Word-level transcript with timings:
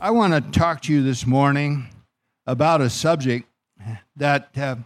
I 0.00 0.12
want 0.12 0.32
to 0.32 0.56
talk 0.56 0.82
to 0.82 0.92
you 0.92 1.02
this 1.02 1.26
morning 1.26 1.88
about 2.46 2.80
a 2.80 2.88
subject 2.88 3.48
that 4.14 4.56
uh, 4.56 4.76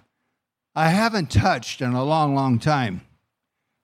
I 0.75 0.89
haven't 0.89 1.31
touched 1.31 1.83
in 1.83 1.93
a 1.93 2.03
long, 2.03 2.35
long 2.35 2.59
time. 2.59 3.03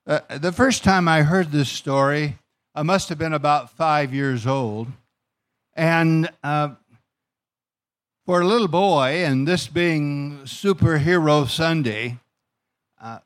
Uh, 0.07 0.21
the 0.39 0.51
first 0.51 0.83
time 0.83 1.07
I 1.07 1.21
heard 1.21 1.51
this 1.51 1.69
story, 1.69 2.39
I 2.73 2.81
must 2.81 3.09
have 3.09 3.19
been 3.19 3.33
about 3.33 3.69
five 3.69 4.11
years 4.11 4.47
old. 4.47 4.87
And 5.75 6.31
uh, 6.43 6.69
for 8.25 8.41
a 8.41 8.47
little 8.47 8.67
boy, 8.67 9.23
and 9.23 9.47
this 9.47 9.67
being 9.67 10.39
Superhero 10.45 11.47
Sunday, 11.47 12.17
uh, 12.99 13.19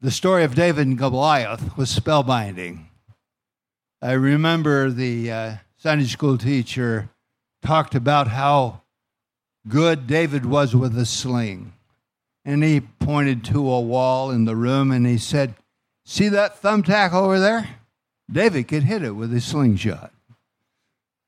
the 0.00 0.12
story 0.12 0.44
of 0.44 0.54
David 0.54 0.86
and 0.86 0.96
Goliath 0.96 1.76
was 1.76 1.92
spellbinding. 1.92 2.84
I 4.00 4.12
remember 4.12 4.88
the 4.88 5.32
uh, 5.32 5.54
Sunday 5.82 6.04
school 6.04 6.36
teacher 6.36 7.08
talked 7.62 7.94
about 7.94 8.28
how 8.28 8.82
good 9.66 10.06
David 10.06 10.44
was 10.44 10.76
with 10.76 10.94
a 10.98 11.06
sling. 11.06 11.72
And 12.44 12.62
he 12.62 12.82
pointed 12.82 13.44
to 13.44 13.66
a 13.66 13.80
wall 13.80 14.30
in 14.30 14.44
the 14.44 14.54
room 14.54 14.92
and 14.92 15.06
he 15.06 15.16
said, 15.16 15.54
See 16.04 16.28
that 16.28 16.60
thumbtack 16.60 17.14
over 17.14 17.40
there? 17.40 17.76
David 18.30 18.68
could 18.68 18.82
hit 18.82 19.02
it 19.02 19.12
with 19.12 19.32
his 19.32 19.46
slingshot. 19.46 20.12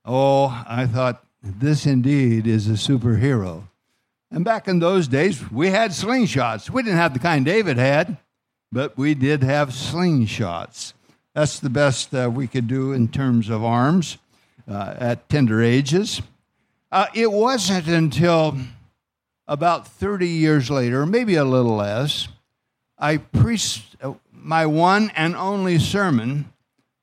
Oh, 0.04 0.62
I 0.68 0.86
thought, 0.86 1.24
this 1.42 1.86
indeed 1.86 2.46
is 2.46 2.68
a 2.68 2.72
superhero. 2.72 3.68
And 4.30 4.44
back 4.44 4.68
in 4.68 4.80
those 4.80 5.08
days, 5.08 5.50
we 5.50 5.70
had 5.70 5.92
slingshots. 5.92 6.68
We 6.68 6.82
didn't 6.82 6.98
have 6.98 7.14
the 7.14 7.20
kind 7.20 7.46
David 7.46 7.78
had, 7.78 8.18
but 8.70 8.98
we 8.98 9.14
did 9.14 9.42
have 9.42 9.70
slingshots. 9.70 10.92
That's 11.34 11.58
the 11.58 11.70
best 11.70 12.14
uh, 12.14 12.30
we 12.30 12.46
could 12.46 12.68
do 12.68 12.92
in 12.92 13.08
terms 13.08 13.48
of 13.48 13.64
arms 13.64 14.18
uh, 14.68 14.94
at 14.98 15.28
tender 15.28 15.62
ages. 15.62 16.22
Uh, 16.90 17.06
it 17.14 17.30
wasn't 17.30 17.88
until 17.88 18.56
about 19.46 19.86
30 19.86 20.28
years 20.28 20.70
later, 20.70 21.04
maybe 21.04 21.34
a 21.34 21.44
little 21.44 21.76
less, 21.76 22.28
I 22.98 23.16
preached 23.16 23.96
uh, 24.02 24.14
my 24.30 24.66
one 24.66 25.10
and 25.16 25.34
only 25.36 25.78
sermon 25.78 26.52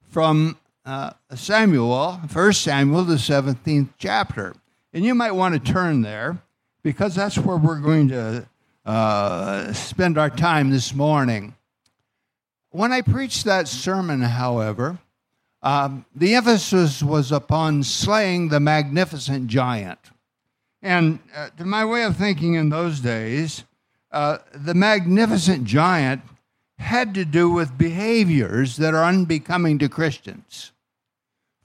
from 0.09 0.57
uh, 0.85 1.11
Samuel, 1.35 2.13
1 2.31 2.53
Samuel, 2.53 3.03
the 3.03 3.15
17th 3.15 3.89
chapter. 3.97 4.55
And 4.93 5.05
you 5.05 5.13
might 5.13 5.31
want 5.31 5.53
to 5.53 5.71
turn 5.71 6.01
there 6.01 6.41
because 6.81 7.15
that's 7.15 7.37
where 7.37 7.57
we're 7.57 7.79
going 7.79 8.07
to 8.09 8.47
uh, 8.85 9.73
spend 9.73 10.17
our 10.17 10.29
time 10.29 10.71
this 10.71 10.95
morning. 10.95 11.55
When 12.71 12.91
I 12.91 13.01
preached 13.01 13.45
that 13.45 13.67
sermon, 13.67 14.21
however, 14.21 14.97
um, 15.61 16.05
the 16.15 16.35
emphasis 16.35 17.03
was 17.03 17.31
upon 17.31 17.83
slaying 17.83 18.49
the 18.49 18.59
magnificent 18.59 19.47
giant. 19.47 19.99
And 20.81 21.19
uh, 21.35 21.49
to 21.57 21.65
my 21.65 21.83
way 21.83 22.03
of 22.03 22.15
thinking 22.15 22.53
in 22.53 22.69
those 22.69 23.01
days, 23.01 23.65
uh, 24.11 24.37
the 24.53 24.73
magnificent 24.73 25.65
giant 25.65 26.21
had 26.77 27.13
to 27.13 27.25
do 27.25 27.49
with 27.49 27.77
behaviors 27.77 28.77
that 28.77 28.93
are 28.93 29.03
unbecoming 29.03 29.77
to 29.79 29.89
Christians. 29.89 30.71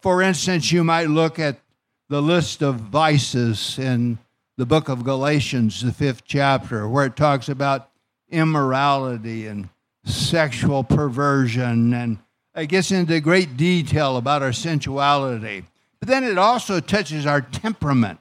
For 0.01 0.21
instance, 0.21 0.73
you 0.73 0.83
might 0.83 1.09
look 1.09 1.39
at 1.39 1.61
the 2.09 2.21
list 2.21 2.63
of 2.63 2.77
vices 2.77 3.79
in 3.79 4.19
the 4.57 4.67
book 4.67 4.89
of 4.89 5.05
Galatians, 5.05 5.83
the 5.83 5.93
fifth 5.93 6.25
chapter, 6.25 6.89
where 6.89 7.07
it 7.07 7.17
talks 7.17 7.49
about 7.49 7.91
immorality 8.29 9.47
and 9.47 9.69
sexual 10.05 10.85
perversion 10.85 11.95
and 11.95 12.19
it 12.55 12.67
gets 12.67 12.91
into 12.91 13.21
great 13.21 13.57
detail 13.57 14.17
about 14.17 14.43
our 14.43 14.53
sensuality. 14.53 15.65
But 16.01 16.09
then 16.09 16.25
it 16.25 16.39
also 16.39 16.81
touches 16.81 17.27
our 17.27 17.41
temperament, 17.41 18.21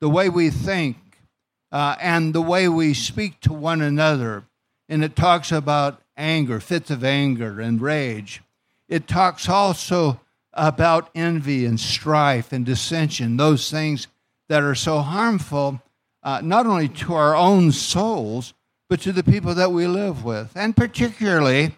the 0.00 0.08
way 0.08 0.28
we 0.28 0.50
think, 0.50 0.96
uh, 1.72 1.96
and 2.00 2.34
the 2.34 2.42
way 2.42 2.68
we 2.68 2.94
speak 2.94 3.40
to 3.42 3.52
one 3.52 3.80
another. 3.80 4.44
And 4.88 5.02
it 5.02 5.16
talks 5.16 5.50
about 5.50 6.00
anger, 6.16 6.60
fits 6.60 6.90
of 6.90 7.04
anger, 7.04 7.60
and 7.60 7.80
rage. 7.80 8.42
It 8.88 9.08
talks 9.08 9.48
also 9.48 10.20
about 10.52 11.10
envy 11.14 11.66
and 11.66 11.80
strife 11.80 12.52
and 12.52 12.64
dissension, 12.64 13.36
those 13.36 13.70
things 13.70 14.06
that 14.48 14.62
are 14.62 14.74
so 14.74 15.00
harmful, 15.00 15.80
uh, 16.22 16.40
not 16.44 16.66
only 16.66 16.88
to 16.88 17.14
our 17.14 17.34
own 17.34 17.72
souls, 17.72 18.54
but 18.88 19.00
to 19.00 19.12
the 19.12 19.24
people 19.24 19.54
that 19.54 19.72
we 19.72 19.86
live 19.86 20.24
with, 20.24 20.52
and 20.54 20.76
particularly 20.76 21.74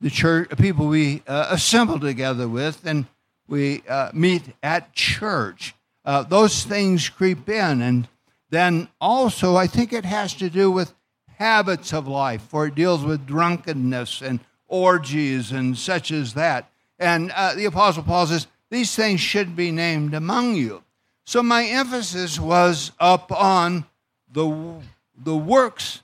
the 0.00 0.10
church 0.10 0.48
people 0.58 0.86
we 0.86 1.22
uh, 1.26 1.48
assemble 1.50 2.00
together 2.00 2.48
with 2.48 2.84
and 2.86 3.06
we 3.48 3.82
uh, 3.88 4.10
meet 4.14 4.42
at 4.62 4.92
church. 4.94 5.74
Uh, 6.04 6.22
those 6.22 6.64
things 6.64 7.08
creep 7.08 7.48
in, 7.48 7.82
and 7.82 8.08
then 8.48 8.88
also 9.00 9.56
I 9.56 9.66
think 9.66 9.92
it 9.92 10.04
has 10.04 10.32
to 10.34 10.48
do 10.48 10.70
with 10.70 10.94
habits 11.36 11.92
of 11.92 12.06
life, 12.08 12.42
for 12.42 12.66
it 12.66 12.74
deals 12.74 13.04
with 13.04 13.26
drunkenness 13.26 14.22
and 14.22 14.40
orgies 14.68 15.52
and 15.52 15.76
such 15.76 16.10
as 16.10 16.34
that. 16.34 16.70
And 16.98 17.32
uh, 17.32 17.54
the 17.54 17.64
Apostle 17.66 18.02
Paul 18.02 18.26
says 18.26 18.46
these 18.70 18.94
things 18.94 19.20
should 19.20 19.56
be 19.56 19.70
named 19.70 20.14
among 20.14 20.54
you. 20.54 20.84
So 21.26 21.42
my 21.42 21.64
emphasis 21.64 22.38
was 22.38 22.92
upon 22.98 23.84
the 24.30 24.80
the 25.22 25.36
works 25.36 26.02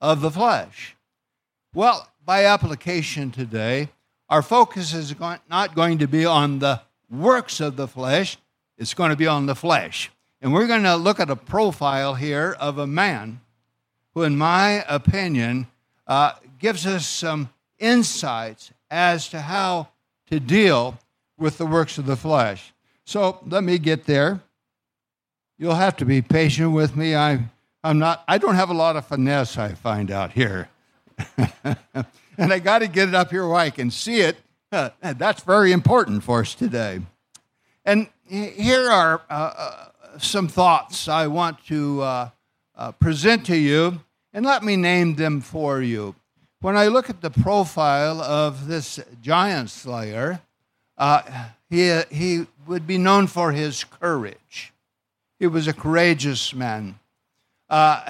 of 0.00 0.20
the 0.20 0.30
flesh. 0.30 0.96
Well, 1.74 2.08
by 2.28 2.44
application 2.44 3.30
today, 3.30 3.88
our 4.28 4.42
focus 4.42 4.92
is 4.92 5.14
not 5.48 5.74
going 5.74 5.96
to 5.96 6.06
be 6.06 6.26
on 6.26 6.58
the 6.58 6.78
works 7.10 7.58
of 7.58 7.76
the 7.76 7.88
flesh, 7.88 8.36
it's 8.76 8.92
going 8.92 9.08
to 9.08 9.16
be 9.16 9.26
on 9.26 9.46
the 9.46 9.54
flesh. 9.54 10.10
And 10.42 10.52
we're 10.52 10.66
going 10.66 10.82
to 10.82 10.94
look 10.94 11.20
at 11.20 11.30
a 11.30 11.36
profile 11.36 12.16
here 12.16 12.54
of 12.60 12.76
a 12.76 12.86
man 12.86 13.40
who, 14.12 14.24
in 14.24 14.36
my 14.36 14.84
opinion, 14.90 15.68
uh, 16.06 16.32
gives 16.58 16.86
us 16.86 17.06
some 17.06 17.48
insights 17.78 18.72
as 18.90 19.30
to 19.30 19.40
how 19.40 19.88
to 20.26 20.38
deal 20.38 20.98
with 21.38 21.56
the 21.56 21.64
works 21.64 21.96
of 21.96 22.04
the 22.04 22.14
flesh. 22.14 22.74
So 23.06 23.38
let 23.46 23.64
me 23.64 23.78
get 23.78 24.04
there. 24.04 24.42
You'll 25.56 25.76
have 25.76 25.96
to 25.96 26.04
be 26.04 26.20
patient 26.20 26.72
with 26.72 26.94
me. 26.94 27.16
I, 27.16 27.48
I'm 27.82 27.98
not, 27.98 28.22
I 28.28 28.36
don't 28.36 28.56
have 28.56 28.68
a 28.68 28.74
lot 28.74 28.96
of 28.96 29.06
finesse, 29.06 29.56
I 29.56 29.72
find 29.72 30.10
out 30.10 30.32
here. 30.32 30.68
and 32.38 32.52
I 32.52 32.58
got 32.58 32.80
to 32.80 32.88
get 32.88 33.08
it 33.08 33.14
up 33.14 33.30
here 33.30 33.46
where 33.46 33.56
I 33.56 33.70
can 33.70 33.90
see 33.90 34.20
it. 34.20 34.36
Uh, 34.70 34.90
that's 35.00 35.42
very 35.42 35.72
important 35.72 36.22
for 36.22 36.40
us 36.40 36.54
today. 36.54 37.00
And 37.84 38.08
here 38.28 38.90
are 38.90 39.22
uh, 39.30 39.32
uh, 39.32 39.88
some 40.18 40.48
thoughts 40.48 41.08
I 41.08 41.26
want 41.26 41.64
to 41.66 42.02
uh, 42.02 42.30
uh, 42.76 42.92
present 42.92 43.46
to 43.46 43.56
you, 43.56 44.00
and 44.32 44.44
let 44.44 44.62
me 44.62 44.76
name 44.76 45.14
them 45.14 45.40
for 45.40 45.80
you. 45.80 46.14
When 46.60 46.76
I 46.76 46.88
look 46.88 47.08
at 47.08 47.22
the 47.22 47.30
profile 47.30 48.20
of 48.20 48.66
this 48.66 49.00
giant 49.22 49.70
slayer, 49.70 50.42
uh, 50.98 51.22
he, 51.70 52.02
he 52.10 52.46
would 52.66 52.86
be 52.86 52.98
known 52.98 53.26
for 53.26 53.52
his 53.52 53.84
courage. 53.84 54.72
He 55.38 55.46
was 55.46 55.66
a 55.66 55.72
courageous 55.72 56.52
man. 56.52 56.98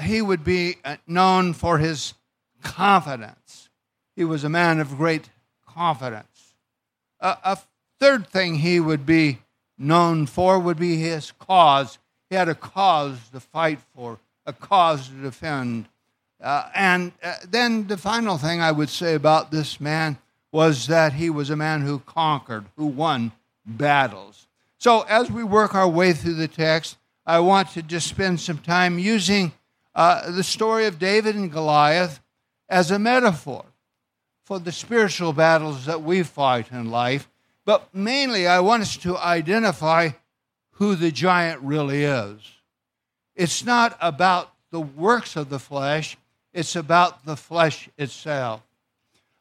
he 0.03 0.23
would 0.23 0.43
be 0.43 0.79
known 1.07 1.53
for 1.53 1.79
his 1.79 2.15
confidence. 2.69 3.71
He 4.15 4.25
was 4.25 4.45
a 4.45 4.49
man 4.49 4.79
of 4.79 4.97
great 4.97 5.31
confidence. 5.67 6.55
A 7.21 7.59
third 7.99 8.29
thing 8.29 8.57
he 8.57 8.79
would 8.79 9.07
be 9.07 9.39
known 9.79 10.27
for 10.27 10.59
would 10.59 10.79
be 10.79 10.97
his 10.97 11.33
cause. 11.33 11.99
He 12.29 12.37
had 12.37 12.49
a 12.49 12.55
cause 12.55 13.19
to 13.33 13.41
fight 13.41 13.81
for, 13.95 14.19
a 14.47 14.53
cause 14.53 15.09
to 15.09 15.15
defend. 15.15 15.89
Uh, 16.41 16.69
and 16.75 17.13
uh, 17.23 17.35
then 17.49 17.89
the 17.89 17.97
final 17.97 18.39
thing 18.39 18.61
I 18.61 18.71
would 18.71 18.91
say 18.91 19.15
about 19.15 19.51
this 19.51 19.81
man 19.81 20.19
was 20.53 20.87
that 20.87 21.15
he 21.15 21.31
was 21.31 21.51
a 21.51 21.57
man 21.57 21.81
who 21.83 21.99
conquered, 22.01 22.67
who 22.77 22.87
won 22.87 23.33
battles. 23.67 24.47
So 24.79 25.03
as 25.09 25.31
we 25.31 25.43
work 25.43 25.75
our 25.75 25.89
way 25.89 26.13
through 26.13 26.35
the 26.35 26.49
text, 26.49 26.97
I 27.27 27.41
want 27.41 27.71
to 27.71 27.83
just 27.83 28.07
spend 28.07 28.41
some 28.41 28.59
time 28.59 28.99
using 28.99 29.53
uh, 29.95 30.31
the 30.31 30.45
story 30.45 30.87
of 30.87 30.99
David 30.99 31.35
and 31.35 31.51
Goliath 31.51 32.21
as 32.69 32.91
a 32.91 32.99
metaphor 32.99 33.65
for 34.45 34.59
the 34.59 34.73
spiritual 34.73 35.33
battles 35.33 35.87
that 35.87 36.03
we 36.03 36.23
fight 36.23 36.71
in 36.73 36.91
life, 36.91 37.29
but 37.65 37.95
mainly 37.95 38.47
I 38.47 38.61
want 38.61 38.83
us 38.83 38.97
to 38.99 39.17
identify 39.17 40.11
who 40.73 40.95
the 40.95 41.11
giant 41.11 41.61
really 41.63 42.05
is. 42.05 42.41
It's 43.35 43.65
not 43.65 43.97
about 44.01 44.53
the 44.71 44.81
works 44.81 45.37
of 45.37 45.49
the 45.49 45.59
flesh, 45.59 46.17
it's 46.53 46.77
about 46.77 47.25
the 47.25 47.37
flesh 47.37 47.89
itself. 47.99 48.63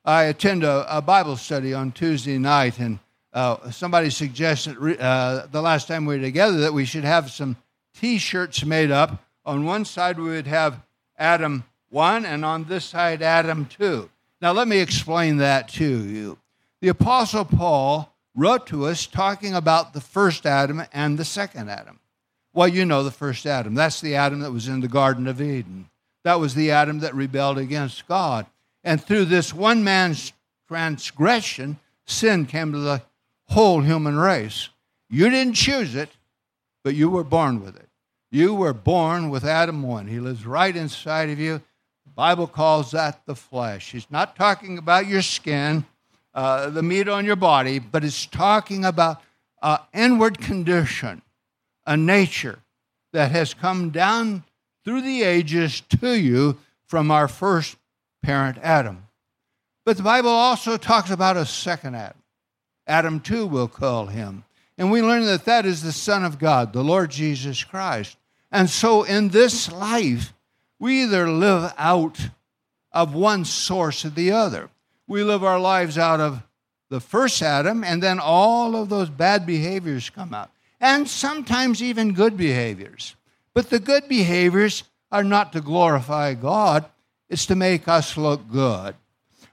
I 0.03 0.23
attend 0.23 0.63
a, 0.63 0.97
a 0.97 1.01
Bible 1.01 1.35
study 1.35 1.73
on 1.73 1.91
Tuesday 1.91 2.37
night, 2.37 2.79
and 2.79 2.99
uh, 3.33 3.71
somebody 3.71 4.09
suggested 4.09 4.77
uh, 4.99 5.47
the 5.51 5.61
last 5.61 5.87
time 5.87 6.05
we 6.05 6.15
were 6.15 6.21
together 6.21 6.57
that 6.59 6.73
we 6.73 6.85
should 6.85 7.03
have 7.03 7.29
some 7.29 7.57
t 7.93 8.17
shirts 8.17 8.63
made 8.63 8.91
up. 8.91 9.23
On 9.45 9.65
one 9.65 9.85
side, 9.85 10.17
we 10.17 10.29
would 10.29 10.47
have 10.47 10.81
Adam 11.17 11.63
1, 11.89 12.25
and 12.25 12.43
on 12.43 12.65
this 12.65 12.85
side, 12.85 13.21
Adam 13.21 13.65
2. 13.65 14.09
Now, 14.41 14.51
let 14.51 14.67
me 14.67 14.79
explain 14.79 15.37
that 15.37 15.69
to 15.69 15.85
you. 15.85 16.37
The 16.81 16.89
Apostle 16.89 17.45
Paul 17.45 18.13
wrote 18.35 18.67
to 18.67 18.85
us 18.85 19.07
talking 19.07 19.55
about 19.55 19.93
the 19.93 20.01
first 20.01 20.45
Adam 20.45 20.83
and 20.93 21.17
the 21.17 21.25
second 21.25 21.69
Adam. 21.69 21.99
Well, 22.53 22.67
you 22.67 22.85
know 22.85 23.03
the 23.03 23.11
first 23.11 23.45
Adam. 23.45 23.73
That's 23.73 24.01
the 24.01 24.15
Adam 24.15 24.39
that 24.41 24.51
was 24.51 24.67
in 24.67 24.81
the 24.81 24.87
Garden 24.87 25.27
of 25.27 25.41
Eden. 25.41 25.89
That 26.23 26.39
was 26.39 26.55
the 26.55 26.71
Adam 26.71 26.99
that 26.99 27.15
rebelled 27.15 27.57
against 27.57 28.07
God. 28.07 28.45
And 28.83 29.01
through 29.01 29.25
this 29.25 29.53
one 29.53 29.83
man's 29.83 30.33
transgression, 30.67 31.79
sin 32.05 32.45
came 32.45 32.71
to 32.71 32.79
the 32.79 33.01
whole 33.45 33.81
human 33.81 34.17
race. 34.17 34.69
You 35.09 35.29
didn't 35.29 35.53
choose 35.53 35.95
it, 35.95 36.09
but 36.83 36.95
you 36.95 37.09
were 37.09 37.23
born 37.23 37.63
with 37.63 37.75
it. 37.75 37.87
You 38.29 38.53
were 38.53 38.73
born 38.73 39.29
with 39.29 39.45
Adam 39.45 39.83
1. 39.83 40.07
He 40.07 40.19
lives 40.19 40.45
right 40.45 40.75
inside 40.75 41.29
of 41.29 41.39
you. 41.39 41.61
Bible 42.17 42.47
calls 42.47 42.91
that 42.91 43.27
the 43.27 43.35
flesh. 43.35 43.91
He's 43.91 44.09
not 44.09 44.35
talking 44.35 44.79
about 44.79 45.05
your 45.05 45.21
skin, 45.21 45.85
uh, 46.33 46.71
the 46.71 46.81
meat 46.81 47.07
on 47.07 47.25
your 47.25 47.35
body, 47.35 47.77
but 47.77 48.03
it's 48.03 48.25
talking 48.25 48.83
about 48.83 49.21
an 49.61 49.77
inward 49.93 50.39
condition, 50.39 51.21
a 51.85 51.95
nature 51.95 52.57
that 53.13 53.29
has 53.29 53.53
come 53.53 53.91
down 53.91 54.43
through 54.83 55.01
the 55.01 55.21
ages 55.21 55.81
to 56.01 56.19
you 56.19 56.57
from 56.87 57.11
our 57.11 57.27
first 57.27 57.77
parent, 58.23 58.57
Adam. 58.63 59.03
But 59.85 59.97
the 59.97 60.03
Bible 60.03 60.31
also 60.31 60.75
talks 60.75 61.11
about 61.11 61.37
a 61.37 61.45
second 61.45 61.93
Adam. 61.93 62.17
Adam 62.87 63.19
2 63.19 63.45
will 63.45 63.67
call 63.67 64.07
him. 64.07 64.43
And 64.75 64.89
we 64.89 65.03
learn 65.03 65.25
that 65.25 65.45
that 65.45 65.67
is 65.67 65.83
the 65.83 65.91
Son 65.91 66.25
of 66.25 66.39
God, 66.39 66.73
the 66.73 66.83
Lord 66.83 67.11
Jesus 67.11 67.63
Christ. 67.63 68.17
And 68.51 68.71
so 68.71 69.03
in 69.03 69.29
this 69.29 69.71
life, 69.71 70.33
we 70.79 71.03
either 71.03 71.29
live 71.29 71.73
out 71.77 72.29
of 72.91 73.13
one 73.13 73.45
source 73.45 74.05
or 74.05 74.09
the 74.09 74.31
other. 74.31 74.69
We 75.07 75.23
live 75.23 75.43
our 75.43 75.59
lives 75.59 75.97
out 75.97 76.19
of 76.19 76.43
the 76.89 76.99
first 76.99 77.41
Adam, 77.41 77.83
and 77.83 78.01
then 78.01 78.19
all 78.19 78.75
of 78.75 78.89
those 78.89 79.09
bad 79.09 79.45
behaviors 79.45 80.09
come 80.09 80.33
out, 80.33 80.51
and 80.79 81.07
sometimes 81.07 81.83
even 81.83 82.13
good 82.13 82.37
behaviors. 82.37 83.15
But 83.53 83.69
the 83.69 83.79
good 83.79 84.07
behaviors 84.07 84.83
are 85.11 85.23
not 85.23 85.53
to 85.53 85.61
glorify 85.61 86.33
God, 86.33 86.85
it's 87.29 87.45
to 87.47 87.55
make 87.55 87.87
us 87.87 88.17
look 88.17 88.49
good. 88.49 88.95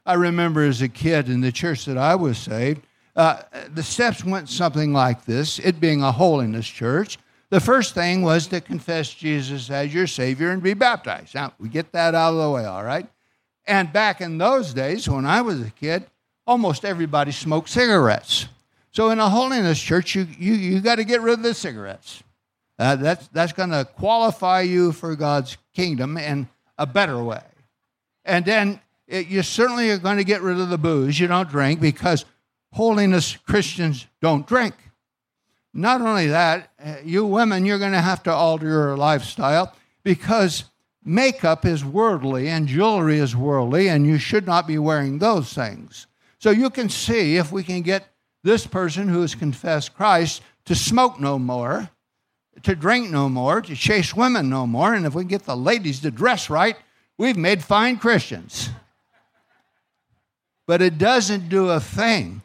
I 0.07 0.15
remember 0.15 0.63
as 0.63 0.83
a 0.83 0.89
kid 0.89 1.29
in 1.29 1.41
the 1.41 1.51
church 1.51 1.87
that 1.87 1.97
I 1.97 2.15
was 2.15 2.39
saved, 2.39 2.83
uh, 3.17 3.43
the 3.73 3.83
steps 3.83 4.25
went 4.25 4.49
something 4.49 4.93
like 4.93 5.25
this 5.25 5.59
it 5.61 5.81
being 5.81 6.03
a 6.03 6.13
holiness 6.13 6.67
church. 6.67 7.19
The 7.55 7.61
first 7.61 7.95
thing 7.95 8.23
was 8.23 8.49
to 8.49 8.61
confess 8.61 9.15
Jesus 9.15 9.71
as 9.71 9.95
your 9.95 10.09
Savior 10.09 10.51
and 10.51 10.61
be 10.61 10.75
baptized. 10.75 11.37
Now, 11.37 11.53
we 11.61 11.69
get 11.69 11.93
that 11.93 12.13
out 12.13 12.33
of 12.33 12.41
the 12.41 12.51
way, 12.51 12.65
all 12.65 12.83
right? 12.83 13.07
And 13.65 13.93
back 13.93 14.21
in 14.21 14.39
those 14.39 14.75
days, 14.75 15.09
when 15.09 15.25
I 15.25 15.41
was 15.41 15.61
a 15.61 15.71
kid, 15.71 16.05
almost 16.49 16.85
everybody 16.85 17.31
smoked 17.31 17.69
cigarettes. 17.69 18.49
So 18.91 19.11
in 19.11 19.21
a 19.21 19.29
holiness 19.29 19.81
church, 19.81 20.17
you, 20.17 20.27
you, 20.37 20.55
you 20.55 20.81
got 20.81 20.97
to 20.97 21.05
get 21.05 21.21
rid 21.21 21.35
of 21.35 21.45
the 21.45 21.55
cigarettes. 21.55 22.25
Uh, 22.77 22.97
that's 22.97 23.29
that's 23.29 23.53
going 23.53 23.71
to 23.71 23.85
qualify 23.85 24.63
you 24.63 24.91
for 24.91 25.15
God's 25.15 25.57
kingdom 25.77 26.17
in 26.17 26.49
a 26.77 26.87
better 26.87 27.23
way. 27.23 27.45
And 28.25 28.45
then 28.45 28.81
it, 29.07 29.29
you 29.29 29.45
certainly 29.45 29.93
are 29.93 29.99
going 29.99 30.17
to 30.17 30.25
get 30.25 30.43
rid 30.43 30.59
of 30.59 30.71
the 30.71 30.79
booze. 30.79 31.21
You 31.21 31.29
don't 31.29 31.49
drink 31.49 31.81
because 31.81 32.25
holiness 32.73 33.37
Christians 33.37 34.09
don't 34.21 34.45
drink. 34.45 34.75
Not 35.77 36.01
only 36.01 36.29
that, 36.29 36.71
uh, 36.83 36.97
you 37.05 37.27
women, 37.27 37.67
you're 37.67 37.81
going 37.81 37.93
to 37.93 38.01
have 38.01 38.23
to 38.23 38.33
alter 38.33 38.69
your 38.69 38.97
lifestyle 38.97 39.75
because 40.05 40.65
makeup 41.05 41.67
is 41.67 41.85
worldly 41.85 42.49
and 42.49 42.69
jewelry 42.69 43.19
is 43.19 43.35
worldly, 43.35 43.89
and 43.89 44.07
you 44.07 44.17
should 44.17 44.47
not 44.47 44.69
be 44.69 44.79
wearing 44.79 45.19
those 45.19 45.53
things. 45.53 46.07
So 46.39 46.51
you 46.51 46.71
can 46.71 46.89
see 46.89 47.37
if 47.37 47.51
we 47.51 47.65
can 47.65 47.83
get 47.83 48.07
this 48.45 48.67
person 48.69 49.09
who 49.09 49.23
has 49.23 49.35
confessed 49.35 49.95
Christ 49.95 50.43
to 50.67 50.77
smoke 50.77 51.19
no 51.19 51.41
more, 51.41 51.91
to 52.63 52.77
drink 52.77 53.11
no 53.11 53.29
more, 53.29 53.61
to 53.61 53.75
chase 53.75 54.15
women 54.15 54.49
no 54.49 54.69
more, 54.69 54.95
and 54.95 55.05
if 55.05 55.15
we 55.15 55.25
get 55.25 55.43
the 55.43 55.57
ladies 55.57 56.01
to 56.01 56.11
dress 56.13 56.49
right, 56.49 56.77
we've 57.19 57.37
made 57.37 57.65
fine 57.65 57.99
Christians. 57.99 58.71
But 60.67 60.81
it 60.81 60.99
doesn't 60.99 61.49
do 61.49 61.69
a 61.69 61.81
thing 61.81 62.43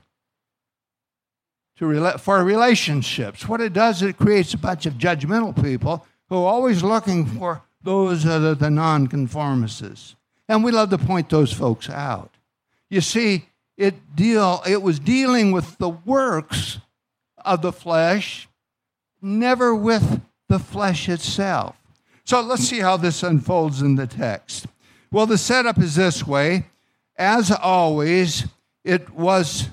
to 1.79 2.17
for 2.17 2.43
relationships. 2.43 3.47
What 3.47 3.61
it 3.61 3.73
does, 3.73 4.01
it 4.01 4.17
creates 4.17 4.53
a 4.53 4.57
bunch 4.57 4.85
of 4.85 4.95
judgmental 4.95 5.61
people 5.61 6.05
who 6.27 6.35
are 6.35 6.53
always 6.53 6.83
looking 6.83 7.25
for 7.25 7.63
those 7.81 8.23
that 8.25 8.41
are 8.43 8.55
the 8.55 8.69
nonconformists. 8.69 10.15
And 10.47 10.63
we 10.63 10.71
love 10.71 10.89
to 10.91 10.97
point 10.97 11.29
those 11.29 11.53
folks 11.53 11.89
out. 11.89 12.35
You 12.89 13.01
see, 13.01 13.45
it 13.77 14.15
deal 14.15 14.61
it 14.67 14.81
was 14.81 14.99
dealing 14.99 15.51
with 15.51 15.77
the 15.77 15.89
works 15.89 16.79
of 17.45 17.61
the 17.61 17.71
flesh, 17.71 18.49
never 19.21 19.73
with 19.73 20.21
the 20.49 20.59
flesh 20.59 21.07
itself. 21.07 21.77
So 22.25 22.41
let's 22.41 22.67
see 22.67 22.79
how 22.79 22.97
this 22.97 23.23
unfolds 23.23 23.81
in 23.81 23.95
the 23.95 24.05
text. 24.05 24.67
Well, 25.11 25.25
the 25.25 25.37
setup 25.37 25.79
is 25.79 25.95
this 25.95 26.27
way. 26.27 26.65
As 27.17 27.51
always, 27.51 28.45
it 28.83 29.09
was 29.09 29.69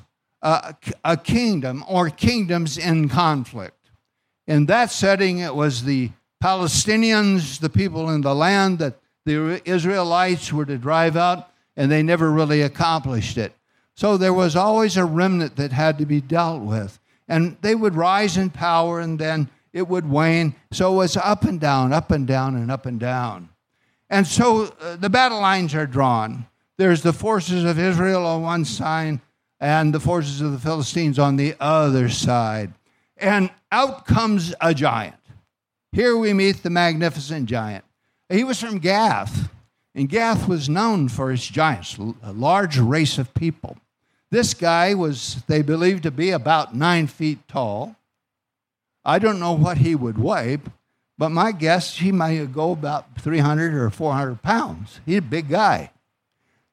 a, 1.04 1.16
kingdom 1.16 1.84
or 1.88 2.08
kingdoms 2.10 2.78
in 2.78 3.08
conflict. 3.08 3.90
In 4.46 4.66
that 4.66 4.90
setting, 4.90 5.38
it 5.38 5.54
was 5.54 5.84
the 5.84 6.10
Palestinians, 6.43 7.58
the 7.58 7.70
people 7.70 8.10
in 8.10 8.20
the 8.20 8.34
land 8.34 8.78
that 8.78 8.98
the 9.25 9.60
Israelites 9.64 10.52
were 10.52 10.66
to 10.66 10.78
drive 10.78 11.16
out, 11.16 11.48
and 11.76 11.90
they 11.90 12.02
never 12.02 12.31
really 12.31 12.62
accomplished 12.62 13.38
it. 13.38 13.52
So 13.96 14.16
there 14.16 14.34
was 14.34 14.54
always 14.54 14.96
a 14.96 15.04
remnant 15.04 15.56
that 15.56 15.72
had 15.72 15.98
to 15.98 16.06
be 16.06 16.20
dealt 16.20 16.62
with. 16.62 17.00
And 17.28 17.56
they 17.62 17.75
would 17.75 17.96
rise 17.96 18.37
in 18.37 18.50
power 18.50 19.00
and 19.00 19.19
then 19.19 19.49
it 19.72 19.88
would 19.88 20.08
wane. 20.08 20.54
So 20.70 20.92
it 20.92 20.96
was 20.96 21.16
up 21.16 21.44
and 21.44 21.60
down, 21.60 21.92
up 21.92 22.10
and 22.10 22.26
down, 22.26 22.54
and 22.54 22.70
up 22.70 22.87
and 22.87 23.00
down. 23.00 23.49
And 24.08 24.26
so 24.26 24.72
uh, 24.81 24.96
the 24.96 25.10
battle 25.10 25.40
lines 25.40 25.75
are 25.75 25.87
drawn. 25.87 26.46
There's 26.78 27.02
the 27.02 27.12
forces 27.12 27.64
of 27.64 27.78
Israel 27.78 28.25
on 28.26 28.42
one 28.42 28.64
side, 28.64 29.20
and 29.61 29.94
the 29.94 30.00
forces 30.00 30.41
of 30.41 30.53
the 30.53 30.58
Philistines 30.58 31.19
on 31.19 31.37
the 31.37 31.55
other 31.61 32.08
side. 32.08 32.73
And 33.17 33.50
out 33.73 34.06
comes 34.06 34.55
a 34.61 34.75
giant. 34.75 35.17
Here 35.93 36.17
we 36.17 36.32
meet 36.32 36.62
the 36.62 36.70
magnificent 36.70 37.49
giant. 37.49 37.85
He 38.29 38.44
was 38.44 38.61
from 38.61 38.79
Gath, 38.79 39.49
and 39.94 40.08
Gath 40.08 40.47
was 40.47 40.69
known 40.69 41.08
for 41.08 41.32
its 41.32 41.47
giants, 41.47 41.97
a 42.23 42.32
large 42.32 42.79
race 42.79 43.19
of 43.19 43.32
people. 43.32 43.79
This 44.31 44.53
guy 44.53 44.93
was, 44.94 45.43
they 45.47 45.62
believed, 45.62 46.02
to 46.02 46.11
be 46.11 46.31
about 46.31 46.75
nine 46.75 47.06
feet 47.06 47.47
tall. 47.49 47.97
I 49.04 49.19
don't 49.19 49.38
know 49.38 49.52
what 49.52 49.78
he 49.78 49.95
would 49.95 50.19
weigh, 50.19 50.59
but 51.16 51.30
my 51.30 51.52
guess, 51.52 51.97
he 51.99 52.12
might 52.12 52.52
go 52.52 52.73
about 52.73 53.19
300 53.21 53.73
or 53.73 53.88
400 53.88 54.42
pounds. 54.42 55.00
He's 55.07 55.19
a 55.19 55.23
big 55.23 55.49
guy. 55.49 55.92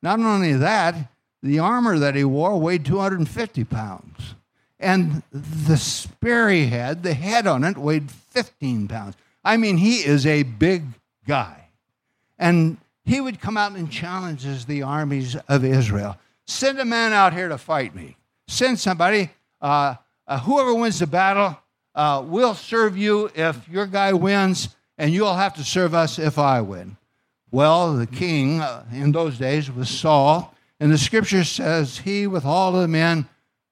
Not 0.02 0.20
only 0.20 0.54
that, 0.54 0.96
the 1.44 1.60
armor 1.60 2.00
that 2.00 2.16
he 2.16 2.24
wore 2.24 2.60
weighed 2.60 2.86
250 2.86 3.66
pounds. 3.66 4.36
And 4.80 5.22
the 5.32 5.78
spear 5.78 6.50
he 6.50 6.68
had, 6.68 7.04
the 7.04 7.14
head 7.14 7.46
on 7.46 7.64
it, 7.64 7.78
weighed 7.78 8.10
15 8.10 8.88
pounds. 8.88 9.16
I 9.44 9.58
mean, 9.58 9.78
he 9.78 9.98
is 9.98 10.26
a 10.26 10.44
big 10.44 10.86
guy. 11.28 11.68
And 12.40 12.78
he 13.06 13.20
would 13.20 13.42
come 13.42 13.58
out 13.58 13.74
and 13.74 13.92
challenges 13.92 14.66
the 14.66 14.84
armies 14.84 15.36
of 15.48 15.66
Israel. 15.66 16.18
Send 16.48 16.80
a 16.80 16.86
man 16.86 17.14
out 17.14 17.34
here 17.34 17.50
to 17.50 17.58
fight 17.58 17.94
me. 17.94 18.16
Send 18.48 18.80
somebody. 18.80 19.30
Uh, 19.62 19.96
uh, 20.28 20.40
whoever 20.40 20.74
wins 20.74 21.00
the 21.00 21.08
battle, 21.08 21.58
uh, 21.96 22.24
we'll 22.26 22.56
serve 22.56 22.98
you 22.98 23.30
if 23.36 23.68
your 23.70 23.86
guy 23.86 24.14
wins, 24.14 24.76
and 24.98 25.14
you'll 25.14 25.36
have 25.36 25.54
to 25.56 25.64
serve 25.64 25.94
us 25.94 26.20
if 26.20 26.40
I 26.40 26.62
win. 26.62 26.98
Well, 27.52 27.96
the 27.96 28.08
king 28.08 28.62
uh, 28.62 28.84
in 28.92 29.12
those 29.12 29.38
days 29.38 29.70
was 29.70 29.90
Saul, 29.90 30.53
and 30.84 30.92
the 30.92 30.98
scripture 30.98 31.46
says 31.46 32.00
he, 32.00 32.28
with 32.28 32.44
all 32.44 32.74
the 32.74 32.90
men, 32.90 33.30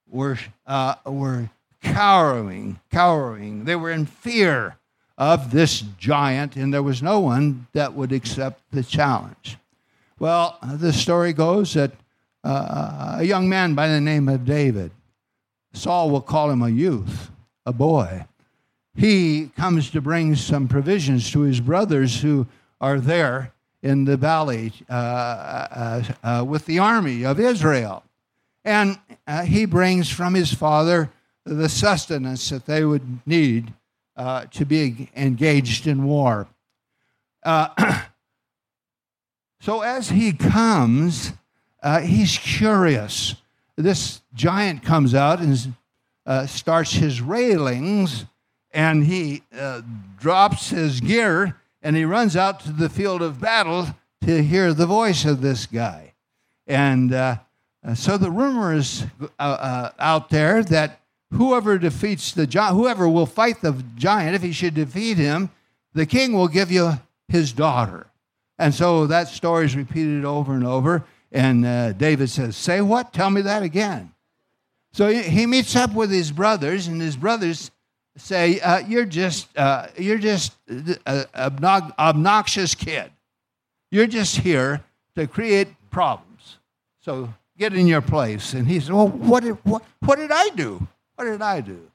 were, 0.10 0.38
uh, 0.66 0.96
were 1.06 1.50
cowering, 1.84 2.80
cowering. 2.90 3.66
They 3.66 3.76
were 3.76 3.92
in 3.92 4.06
fear 4.06 4.78
of 5.18 5.52
this 5.52 5.82
giant, 6.00 6.56
and 6.56 6.74
there 6.74 6.82
was 6.82 7.04
no 7.04 7.20
one 7.20 7.68
that 7.74 7.96
would 7.96 8.14
accept 8.14 8.62
the 8.72 8.82
challenge. 8.82 9.58
Well, 10.20 10.58
the 10.64 10.94
story 10.94 11.34
goes 11.34 11.74
that 11.74 11.92
uh, 12.46 13.18
a 13.18 13.24
young 13.26 13.50
man 13.50 13.76
by 13.76 13.90
the 13.90 14.00
name 14.00 14.30
of 14.30 14.46
David, 14.46 14.92
Saul 15.74 16.12
will 16.12 16.22
call 16.22 16.50
him 16.50 16.62
a 16.62 16.70
youth, 16.70 17.30
a 17.66 17.74
boy. 17.74 18.24
He 18.96 19.52
comes 19.58 19.90
to 19.90 20.00
bring 20.00 20.38
some 20.38 20.70
provisions 20.70 21.30
to 21.32 21.42
his 21.42 21.60
brothers 21.60 22.22
who 22.22 22.48
are 22.80 23.02
there 23.02 23.52
in 23.84 24.06
the 24.06 24.18
valley 24.18 24.74
uh, 24.90 24.94
uh, 24.94 26.04
uh, 26.24 26.46
with 26.46 26.66
the 26.66 26.80
army 26.80 27.26
of 27.26 27.40
Israel. 27.40 28.04
And 28.64 29.00
uh, 29.26 29.44
he 29.44 29.66
brings 29.66 30.10
from 30.10 30.34
his 30.34 30.54
father 30.54 31.12
the 31.46 31.70
sustenance 31.70 32.50
that 32.50 32.66
they 32.66 32.86
would 32.86 33.20
need 33.26 33.74
uh, 34.16 34.46
to 34.52 34.66
be 34.66 35.10
engaged 35.16 35.88
in 35.88 36.04
war. 36.04 36.48
Uh, 37.44 38.04
so 39.62 39.82
as 39.82 40.10
he 40.10 40.34
comes, 40.34 41.34
he's 42.04 42.38
curious. 42.38 43.36
This 43.76 44.22
giant 44.36 44.84
comes 44.84 45.16
out 45.16 45.40
and 45.40 45.74
uh, 46.26 46.46
starts 46.46 46.94
his 46.94 47.22
railings 47.22 48.26
and 48.72 49.04
he 49.04 49.44
uh, 49.58 49.82
drops 50.20 50.70
his 50.70 51.02
gear 51.02 51.58
and 51.82 51.96
he 51.96 52.06
runs 52.06 52.36
out 52.36 52.60
to 52.62 52.72
the 52.72 52.90
field 52.90 53.22
of 53.22 53.42
battle 53.42 53.88
to 54.22 54.44
hear 54.44 54.74
the 54.74 54.86
voice 54.86 55.26
of 55.26 55.42
this 55.42 55.66
guy. 55.66 56.14
And 56.68 57.14
uh, 57.14 57.38
uh 57.86 57.96
so 57.96 58.18
the 58.18 58.32
rumor 58.32 58.74
is 58.74 59.06
uh, 59.40 59.44
uh, 59.44 59.92
out 60.00 60.30
there 60.30 60.64
that 60.64 61.00
whoever 61.34 61.78
defeats 61.78 62.32
the 62.34 62.46
giant, 62.46 62.76
whoever 62.76 63.08
will 63.08 63.26
fight 63.26 63.62
the 63.62 63.84
giant, 63.96 64.36
if 64.36 64.42
he 64.42 64.52
should 64.52 64.76
defeat 64.76 65.18
him, 65.18 65.50
the 65.94 66.06
king 66.06 66.34
will 66.34 66.48
give 66.48 66.72
you 66.72 67.00
his 67.28 67.52
daughter. 67.52 68.08
And 68.60 68.74
so 68.74 69.08
that 69.08 69.28
story 69.28 69.66
is 69.66 69.76
repeated 69.76 70.24
over 70.24 70.54
and 70.54 70.66
over. 70.66 71.04
And 71.32 71.66
uh, 71.66 71.94
David 71.94 72.30
says, 72.30 72.56
Say 72.56 72.82
what? 72.82 73.14
Tell 73.14 73.30
me 73.30 73.42
that 73.42 73.64
again. 73.64 74.14
So 74.94 75.08
he 75.08 75.46
meets 75.46 75.76
up 75.76 75.94
with 75.94 76.12
his 76.12 76.32
brothers, 76.32 76.88
and 76.88 77.02
his 77.02 77.16
brothers 77.16 77.72
say, 78.16 78.60
uh, 78.60 78.80
"You're 78.80 79.06
just 79.06 79.56
uh, 79.58 79.88
you're 79.98 80.18
just 80.18 80.54
an 80.68 81.26
obnoxious 82.00 82.76
kid. 82.76 83.12
You're 83.90 84.08
just 84.08 84.38
here 84.38 84.82
to 85.16 85.28
create 85.28 85.68
problems. 85.90 86.58
So 87.02 87.34
get 87.58 87.74
in 87.74 87.88
your 87.88 88.02
place." 88.02 88.54
And 88.54 88.68
he 88.68 88.80
said, 88.80 88.94
"Well, 88.94 89.08
what 89.08 89.44
did 89.44 89.58
what, 89.64 89.84
what 90.00 90.18
did 90.18 90.32
I 90.32 90.50
do? 90.50 90.88
What 91.16 91.26
did 91.26 91.42
I 91.42 91.62
do?" 91.62 91.90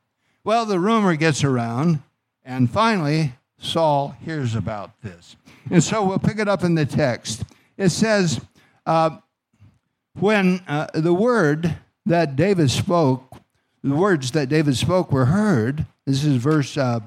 Well, 0.45 0.67
the 0.67 0.79
rumor 0.79 1.17
gets 1.17 1.43
around, 1.43 2.03
and 2.45 2.71
finally 2.71 3.35
Saul 3.59 4.17
hears 4.25 4.55
about 4.55 5.03
this, 5.03 5.37
and 5.71 5.83
so 5.83 6.05
we'll 6.05 6.19
pick 6.19 6.39
it 6.39 6.49
up 6.49 6.63
in 6.63 6.75
the 6.75 6.87
text. 6.87 7.45
It 7.77 7.91
says, 7.91 8.41
uh, 8.85 9.19
"When 10.15 10.61
uh, 10.69 10.89
the 10.95 11.15
word." 11.15 11.77
that 12.07 12.37
David 12.37 12.71
spoke, 12.71 13.43
the 13.83 13.95
words 13.95 14.31
that 14.31 14.49
David 14.49 14.77
spoke 14.77 15.13
were 15.13 15.27
heard. 15.27 15.85
This 16.07 16.25
is 16.25 16.37
verse 16.37 16.77
uh, 16.77 17.01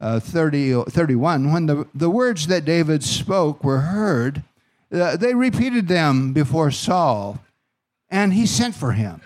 uh, 0.00 0.20
30, 0.20 0.84
31. 0.84 1.52
When 1.52 1.66
the, 1.66 1.86
the 1.94 2.08
words 2.08 2.46
that 2.46 2.64
David 2.64 3.04
spoke 3.04 3.62
were 3.62 3.80
heard, 3.80 4.42
uh, 4.90 5.16
they 5.16 5.34
repeated 5.34 5.86
them 5.86 6.32
before 6.32 6.70
Saul, 6.70 7.40
and 8.08 8.32
he 8.32 8.46
sent 8.46 8.74
for 8.74 8.92
him. 8.92 9.20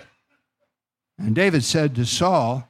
And 1.18 1.36
David 1.36 1.62
said 1.62 1.94
to 1.94 2.04
Saul, 2.04 2.68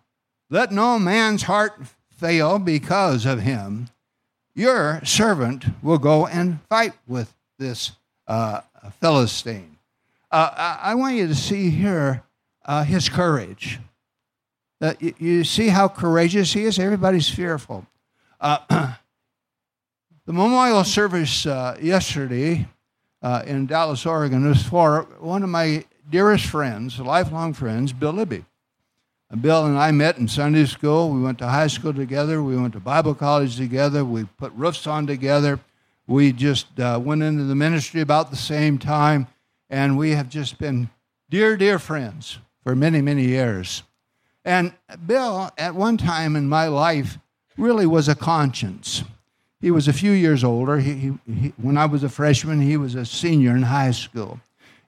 Let 0.50 0.72
no 0.72 0.98
man's 0.98 1.44
heart 1.44 1.72
fail 2.10 2.58
because 2.58 3.24
of 3.24 3.40
him. 3.40 3.88
Your 4.54 5.00
servant 5.04 5.64
will 5.82 5.98
go 5.98 6.26
and 6.26 6.60
fight 6.68 6.92
with 7.06 7.32
this 7.58 7.92
uh, 8.26 8.60
Philistine. 9.00 9.78
Uh, 10.30 10.78
I 10.82 10.94
want 10.94 11.16
you 11.16 11.26
to 11.28 11.34
see 11.34 11.70
here 11.70 12.24
uh, 12.64 12.84
his 12.84 13.08
courage. 13.08 13.80
Uh, 14.82 14.94
you, 14.98 15.14
you, 15.18 15.44
see 15.44 15.68
how 15.68 15.86
courageous 15.86 16.52
he 16.52 16.64
is? 16.64 16.76
Everybody's 16.76 17.28
fearful. 17.28 17.86
Uh, 18.40 18.58
the 20.26 20.32
memorial 20.32 20.82
service 20.82 21.46
uh, 21.46 21.78
yesterday 21.80 22.66
uh, 23.22 23.44
in 23.46 23.66
Dallas, 23.66 24.04
Oregon, 24.04 24.48
was 24.48 24.60
for 24.60 25.02
one 25.20 25.44
of 25.44 25.48
my 25.50 25.84
dearest 26.10 26.46
friends, 26.46 26.98
lifelong 26.98 27.52
friends, 27.52 27.92
Bill 27.92 28.12
Libby. 28.12 28.44
Bill 29.40 29.66
and 29.66 29.78
I 29.78 29.92
met 29.92 30.18
in 30.18 30.26
Sunday 30.26 30.66
school. 30.66 31.10
We 31.10 31.22
went 31.22 31.38
to 31.38 31.46
high 31.46 31.68
school 31.68 31.94
together. 31.94 32.42
We 32.42 32.56
went 32.56 32.72
to 32.72 32.80
Bible 32.80 33.14
college 33.14 33.56
together. 33.56 34.04
We 34.04 34.24
put 34.24 34.52
roofs 34.54 34.88
on 34.88 35.06
together. 35.06 35.60
We 36.08 36.32
just 36.32 36.78
uh, 36.80 37.00
went 37.02 37.22
into 37.22 37.44
the 37.44 37.54
ministry 37.54 38.00
about 38.00 38.30
the 38.30 38.36
same 38.36 38.78
time, 38.78 39.28
and 39.70 39.96
we 39.96 40.10
have 40.10 40.28
just 40.28 40.58
been 40.58 40.90
dear, 41.30 41.56
dear 41.56 41.78
friends 41.78 42.40
for 42.64 42.74
many, 42.74 43.00
many 43.00 43.26
years. 43.26 43.84
And 44.44 44.72
Bill, 45.06 45.50
at 45.56 45.74
one 45.74 45.96
time 45.96 46.36
in 46.36 46.48
my 46.48 46.66
life, 46.66 47.18
really 47.56 47.86
was 47.86 48.08
a 48.08 48.14
conscience. 48.14 49.04
He 49.60 49.70
was 49.70 49.86
a 49.86 49.92
few 49.92 50.10
years 50.10 50.42
older. 50.42 50.78
He, 50.78 50.94
he, 50.94 51.12
he, 51.32 51.52
when 51.56 51.76
I 51.76 51.86
was 51.86 52.02
a 52.02 52.08
freshman, 52.08 52.60
he 52.60 52.76
was 52.76 52.94
a 52.94 53.06
senior 53.06 53.54
in 53.54 53.62
high 53.62 53.92
school. 53.92 54.40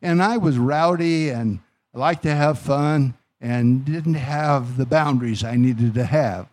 And 0.02 0.23
I 0.23 0.37
was 0.37 0.58
rowdy 0.58 1.30
and 1.30 1.61
liked 1.92 2.23
to 2.25 2.34
have 2.34 2.58
fun 2.58 3.14
and 3.40 3.84
didn't 3.84 4.14
have 4.14 4.76
the 4.76 4.87
boundaries 4.87 5.44
I 5.44 5.56
needed 5.56 5.94
to 5.94 6.04
have. 6.04 6.49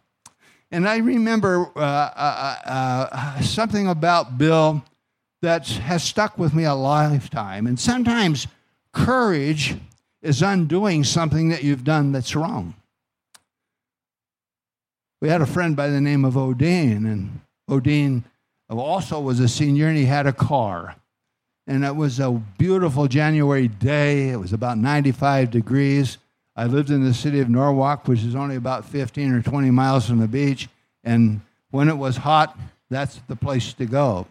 And 0.72 0.88
I 0.88 0.98
remember 0.98 1.70
uh, 1.76 1.80
uh, 1.80 3.08
uh, 3.12 3.42
something 3.42 3.88
about 3.88 4.38
Bill 4.38 4.84
that 5.42 5.68
has 5.68 6.04
stuck 6.04 6.38
with 6.38 6.54
me 6.54 6.66
a 6.66 6.76
lifetime. 6.76 7.66
And 7.66 7.80
sometimes 7.80 8.48
courage 8.94 9.76
is 10.22 10.42
undoing 10.42 11.04
something 11.04 11.50
that 11.50 11.64
you've 11.64 11.84
done 11.84 12.12
that's 12.12 12.36
wrong. 12.36 12.76
We 15.22 15.30
had 15.30 15.42
a 15.42 15.46
friend 15.46 15.76
by 15.76 15.88
the 15.88 16.02
name 16.02 16.26
of 16.26 16.36
Odin, 16.36 17.06
and 17.06 17.42
Odin 17.68 18.26
also 18.70 19.20
was 19.22 19.40
a 19.40 19.48
senior, 19.48 19.88
and 19.88 19.98
he 19.98 20.06
had 20.06 20.26
a 20.26 20.34
car. 20.34 20.96
And 21.68 21.86
it 21.86 21.96
was 21.96 22.20
a 22.20 22.32
beautiful 22.58 23.08
January 23.08 23.68
day. 23.68 24.30
It 24.30 24.38
was 24.38 24.52
about 24.52 24.78
95 24.78 25.52
degrees. 25.52 26.18
I 26.56 26.66
lived 26.66 26.90
in 26.90 27.04
the 27.04 27.14
city 27.14 27.40
of 27.40 27.50
Norwalk, 27.50 28.08
which 28.08 28.24
is 28.24 28.36
only 28.36 28.56
about 28.56 28.84
15 28.84 29.32
or 29.32 29.42
20 29.42 29.70
miles 29.70 30.08
from 30.08 30.20
the 30.20 30.28
beach. 30.28 30.68
And 31.04 31.42
when 31.70 31.88
it 31.88 31.98
was 31.98 32.18
hot, 32.18 32.60
that's 32.90 33.22
the 33.28 33.36
place 33.36 33.74
to 33.74 33.86
go. 33.86 34.26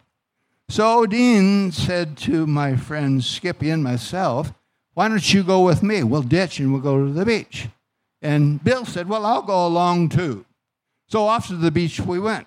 So 0.68 1.00
Odin 1.00 1.73
said 1.73 2.16
to 2.18 2.47
my 2.47 2.76
friend 2.76 3.23
Skippy 3.23 3.70
and 3.70 3.82
myself, 3.82 4.52
why 4.94 5.09
don't 5.09 5.32
you 5.32 5.42
go 5.42 5.62
with 5.64 5.82
me? 5.82 6.02
We'll 6.02 6.23
ditch 6.23 6.59
and 6.59 6.73
we'll 6.73 6.82
go 6.82 7.06
to 7.06 7.12
the 7.12 7.25
beach. 7.25 7.68
And 8.20 8.62
Bill 8.62 8.85
said, 8.85 9.09
Well, 9.09 9.25
I'll 9.25 9.42
go 9.42 9.66
along 9.66 10.11
too. 10.11 10.44
So 11.11 11.26
off 11.26 11.49
to 11.49 11.57
the 11.57 11.71
beach 11.71 12.00
we 12.00 12.21
went. 12.21 12.47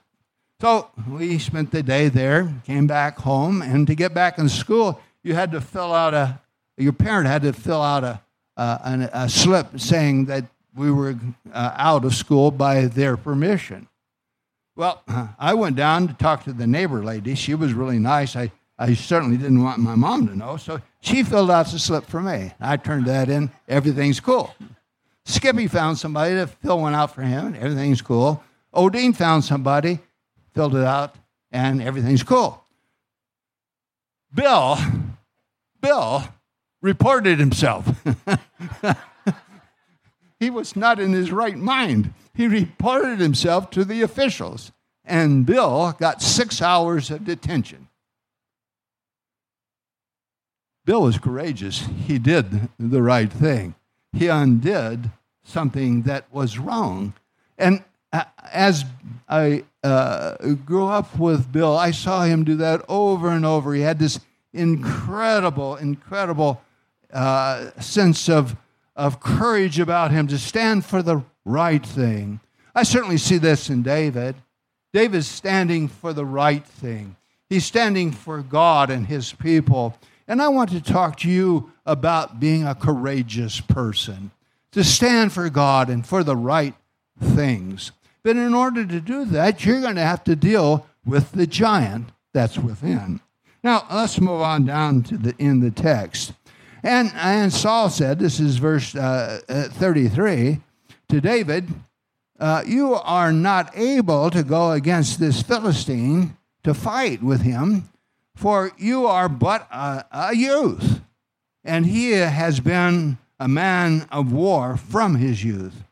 So 0.62 0.90
we 1.10 1.38
spent 1.40 1.72
the 1.72 1.84
day 1.84 2.08
there, 2.08 2.54
came 2.66 2.88
back 2.88 3.20
home, 3.20 3.62
and 3.62 3.86
to 3.88 3.96
get 3.96 4.14
back 4.14 4.38
in 4.38 4.48
school, 4.48 5.02
you 5.22 5.34
had 5.34 5.52
to 5.52 5.60
fill 5.60 5.94
out 5.94 6.14
a, 6.14 6.40
your 6.78 6.94
parent 6.94 7.28
had 7.28 7.42
to 7.42 7.52
fill 7.52 7.82
out 7.82 8.06
a, 8.06 8.22
a, 8.56 9.10
a 9.14 9.30
slip 9.30 9.80
saying 9.80 10.26
that 10.26 10.46
we 10.76 10.90
were 10.92 11.16
uh, 11.52 11.72
out 11.76 12.06
of 12.06 12.16
school 12.16 12.52
by 12.52 12.86
their 12.86 13.18
permission. 13.18 13.90
Well, 14.78 15.04
I 15.40 15.54
went 15.56 15.76
down 15.76 16.08
to 16.08 16.14
talk 16.14 16.46
to 16.46 16.54
the 16.54 16.66
neighbor 16.66 17.04
lady. 17.04 17.36
She 17.36 17.56
was 17.56 17.74
really 17.74 18.00
nice. 18.00 18.36
I 18.36 18.52
I 18.80 18.96
certainly 18.96 19.38
didn't 19.38 19.62
want 19.62 19.80
my 19.80 19.96
mom 19.96 20.28
to 20.28 20.36
know, 20.36 20.58
so 20.58 20.82
she 21.00 21.24
filled 21.24 21.52
out 21.52 21.68
the 21.68 21.78
slip 21.78 22.06
for 22.06 22.22
me. 22.22 22.54
I 22.60 22.78
turned 22.78 23.06
that 23.06 23.30
in. 23.30 23.52
Everything's 23.68 24.20
cool. 24.20 24.54
Skippy 25.26 25.68
found 25.68 26.00
somebody 26.00 26.34
to 26.36 26.48
fill 26.48 26.80
one 26.80 26.96
out 26.96 27.14
for 27.14 27.22
him, 27.22 27.48
and 27.48 27.58
everything's 27.58 28.02
cool. 28.02 28.44
Odin 28.74 29.14
found 29.14 29.44
somebody, 29.44 30.00
filled 30.54 30.76
it 30.76 30.86
out, 30.86 31.16
and 31.52 31.82
everything's 31.82 32.24
cool. 32.24 32.64
Bill, 34.34 34.78
Bill 35.82 36.24
reported 36.82 37.40
himself. 37.40 37.88
he 40.40 40.50
was 40.50 40.76
not 40.76 41.00
in 41.00 41.14
his 41.14 41.32
right 41.32 41.58
mind. 41.58 42.14
He 42.34 42.48
reported 42.48 43.20
himself 43.20 43.70
to 43.72 43.86
the 43.86 44.02
officials, 44.02 44.72
and 45.06 45.46
Bill 45.46 45.96
got 46.00 46.22
six 46.22 46.62
hours 46.62 47.12
of 47.12 47.26
detention. 47.26 47.90
Bill 50.86 51.04
was 51.04 51.18
courageous. 51.18 51.86
He 52.06 52.18
did 52.18 52.70
the 52.78 53.02
right 53.02 53.32
thing. 53.32 53.76
He 54.12 54.28
undid 54.28 55.12
something 55.44 56.04
that 56.04 56.26
was 56.32 56.60
wrong. 56.60 57.14
And 57.58 57.84
as 58.52 58.86
I 59.28 59.64
uh, 59.84 60.36
grew 60.66 60.88
up 60.88 61.18
with 61.18 61.52
Bill, 61.52 61.76
I 61.76 61.92
saw 61.92 62.24
him 62.24 62.44
do 62.44 62.56
that 62.58 62.86
over 62.88 63.30
and 63.30 63.46
over. 63.46 63.74
He 63.74 63.82
had 63.82 64.00
this 64.00 64.20
incredible, 64.54 65.76
incredible 65.76 66.62
uh, 67.12 67.72
sense 67.80 68.30
of, 68.30 68.56
of 68.96 69.20
courage 69.20 69.80
about 69.80 70.12
him 70.12 70.28
to 70.28 70.38
stand 70.38 70.86
for 70.86 71.02
the 71.02 71.24
right 71.46 71.86
thing. 71.86 72.40
I 72.76 72.84
certainly 72.84 73.18
see 73.18 73.38
this 73.38 73.70
in 73.70 73.84
David. 73.84 74.36
David's 74.94 75.28
standing 75.28 75.88
for 75.88 76.14
the 76.14 76.26
right 76.26 76.66
thing, 76.66 77.16
he's 77.50 77.66
standing 77.66 78.12
for 78.12 78.42
God 78.42 78.90
and 78.92 79.08
his 79.08 79.34
people. 79.34 79.98
And 80.26 80.42
I 80.42 80.48
want 80.48 80.70
to 80.70 80.80
talk 80.80 81.18
to 81.20 81.30
you 81.30 81.74
about 81.86 82.40
being 82.40 82.66
a 82.66 82.74
courageous 82.74 83.60
person, 83.60 84.32
to 84.72 84.84
stand 84.84 85.34
for 85.34 85.50
God 85.50 85.90
and 85.90 86.08
for 86.08 86.24
the 86.24 86.36
right 86.36 86.76
things. 87.22 87.92
But 88.24 88.38
in 88.38 88.54
order 88.54 88.86
to 88.86 89.00
do 89.02 89.26
that, 89.26 89.66
you're 89.66 89.82
going 89.82 89.96
to 89.96 90.02
have 90.02 90.24
to 90.26 90.36
deal 90.36 90.88
with 91.06 91.34
the 91.34 91.46
giant 91.46 92.10
that's 92.34 92.58
within. 92.58 93.20
Now, 93.64 93.86
let's 93.92 94.20
move 94.20 94.42
on 94.42 94.66
down 94.66 95.04
to 95.04 95.18
the 95.18 95.36
in 95.38 95.60
the 95.60 95.72
text. 95.72 96.34
And, 96.84 97.12
and 97.16 97.52
Saul 97.52 97.90
said, 97.90 98.20
this 98.20 98.40
is 98.40 98.58
verse 98.58 98.96
uh, 98.96 99.40
uh 99.48 99.64
33, 99.70 100.60
to 101.10 101.22
David, 101.22 101.70
uh, 102.40 102.64
You 102.66 102.96
are 102.96 103.32
not 103.32 103.72
able 103.78 104.30
to 104.32 104.44
go 104.44 104.72
against 104.72 105.20
this 105.20 105.42
Philistine 105.42 106.36
to 106.64 106.74
fight 106.74 107.24
with 107.24 107.42
him, 107.42 107.90
for 108.36 108.72
you 108.78 109.06
are 109.06 109.30
but 109.30 109.68
a, 109.72 110.06
a 110.12 110.36
youth, 110.36 111.02
and 111.64 111.86
he 111.86 112.12
has 112.12 112.60
been 112.60 113.18
a 113.40 113.48
man 113.48 114.08
of 114.12 114.34
war 114.34 114.76
from 114.76 115.16
his 115.16 115.44
youth. 115.44 115.84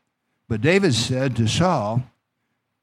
But 0.48 0.60
David 0.60 0.94
said 0.94 1.36
to 1.36 1.46
Saul, 1.46 2.02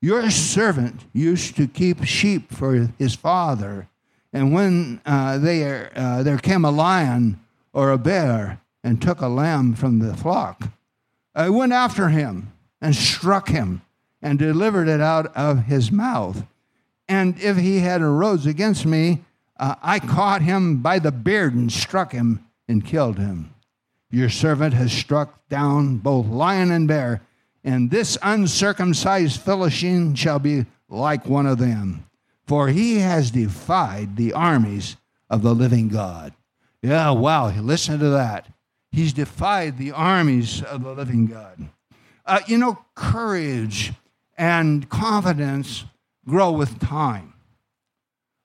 Your 0.02 0.30
servant 0.30 1.02
used 1.12 1.58
to 1.58 1.68
keep 1.68 2.04
sheep 2.06 2.54
for 2.54 2.90
his 2.98 3.16
father, 3.16 3.90
and 4.32 4.54
when 4.54 5.02
uh, 5.06 5.40
uh, 5.42 6.24
there 6.24 6.38
came 6.38 6.64
a 6.64 6.72
lion 6.72 7.40
or 7.74 7.92
a 7.92 7.98
bear 7.98 8.62
and 8.84 9.02
took 9.02 9.20
a 9.20 9.28
lamb 9.28 9.74
from 9.74 10.00
the 10.00 10.16
flock, 10.16 10.70
I 11.36 11.50
went 11.50 11.74
after 11.74 12.10
him 12.10 12.54
and 12.82 12.96
struck 12.96 13.50
him 13.50 13.82
and 14.22 14.40
delivered 14.40 14.88
it 14.88 15.02
out 15.02 15.36
of 15.36 15.66
his 15.66 15.92
mouth. 15.92 16.46
And 17.08 17.40
if 17.40 17.58
he 17.58 17.80
had 17.80 18.02
arose 18.02 18.46
against 18.46 18.86
me, 18.86 19.24
uh, 19.60 19.76
I 19.82 20.00
caught 20.00 20.42
him 20.42 20.82
by 20.82 21.00
the 21.00 21.12
beard 21.12 21.54
and 21.54 21.72
struck 21.72 22.12
him 22.14 22.46
and 22.68 22.86
killed 22.86 23.18
him. 23.18 23.54
Your 24.12 24.30
servant 24.30 24.74
has 24.74 24.92
struck 24.92 25.48
down 25.50 25.98
both 25.98 26.28
lion 26.28 26.72
and 26.72 26.88
bear, 26.88 27.22
and 27.64 27.92
this 27.92 28.18
uncircumcised 28.22 29.42
Philistine 29.42 30.16
shall 30.16 30.40
be 30.40 30.66
like 30.88 31.26
one 31.26 31.46
of 31.46 31.58
them, 31.58 32.06
for 32.46 32.70
he 32.70 33.00
has 33.00 33.32
defied 33.32 34.16
the 34.16 34.34
armies 34.34 34.98
of 35.30 35.42
the 35.42 35.54
living 35.54 35.88
God. 35.90 36.34
Yeah, 36.82 37.12
wow, 37.12 37.50
listen 37.50 38.00
to 38.00 38.10
that. 38.10 38.48
He's 38.92 39.14
defied 39.14 39.78
the 39.78 39.92
armies 39.92 40.64
of 40.64 40.84
the 40.84 40.94
living 40.94 41.28
God. 41.28 41.70
Uh, 42.26 42.40
you 42.48 42.58
know, 42.58 42.80
courage 42.96 43.94
and 44.38 44.90
confidence 44.90 45.86
grow 46.28 46.52
with 46.52 46.80
time. 46.80 47.34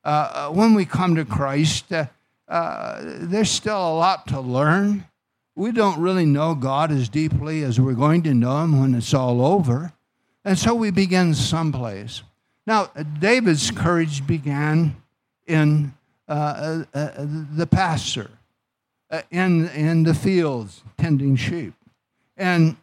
Uh, 0.05 0.49
uh, 0.49 0.53
when 0.53 0.75
we 0.75 0.85
come 0.85 1.15
to 1.15 1.25
Christ, 1.25 1.93
uh, 1.93 2.07
uh, 2.49 3.01
there's 3.03 3.51
still 3.51 3.77
a 3.77 3.97
lot 3.97 4.27
to 4.29 4.41
learn. 4.41 5.07
We 5.57 5.73
don't 5.73 6.01
really 6.01 6.27
know 6.27 6.55
God 6.55 6.91
as 6.91 7.09
deeply 7.09 7.63
as 7.63 7.81
we're 7.81 7.95
going 7.95 8.23
to 8.25 8.35
know 8.35 8.65
Him 8.65 8.81
when 8.81 8.95
it's 8.95 9.15
all 9.15 9.45
over. 9.45 9.93
And 10.45 10.59
so 10.59 10.75
we 10.75 10.91
begin 10.91 11.35
someplace. 11.35 12.23
Now, 12.67 12.91
David's 13.19 13.71
courage 13.71 14.27
began 14.27 14.97
in 15.47 15.95
uh, 16.29 16.85
uh, 16.95 17.11
the 17.19 17.67
pasture, 17.67 18.31
in, 19.31 19.69
in 19.69 20.03
the 20.03 20.15
fields, 20.15 20.83
tending 20.99 21.37
sheep. 21.37 21.75
And 22.37 22.77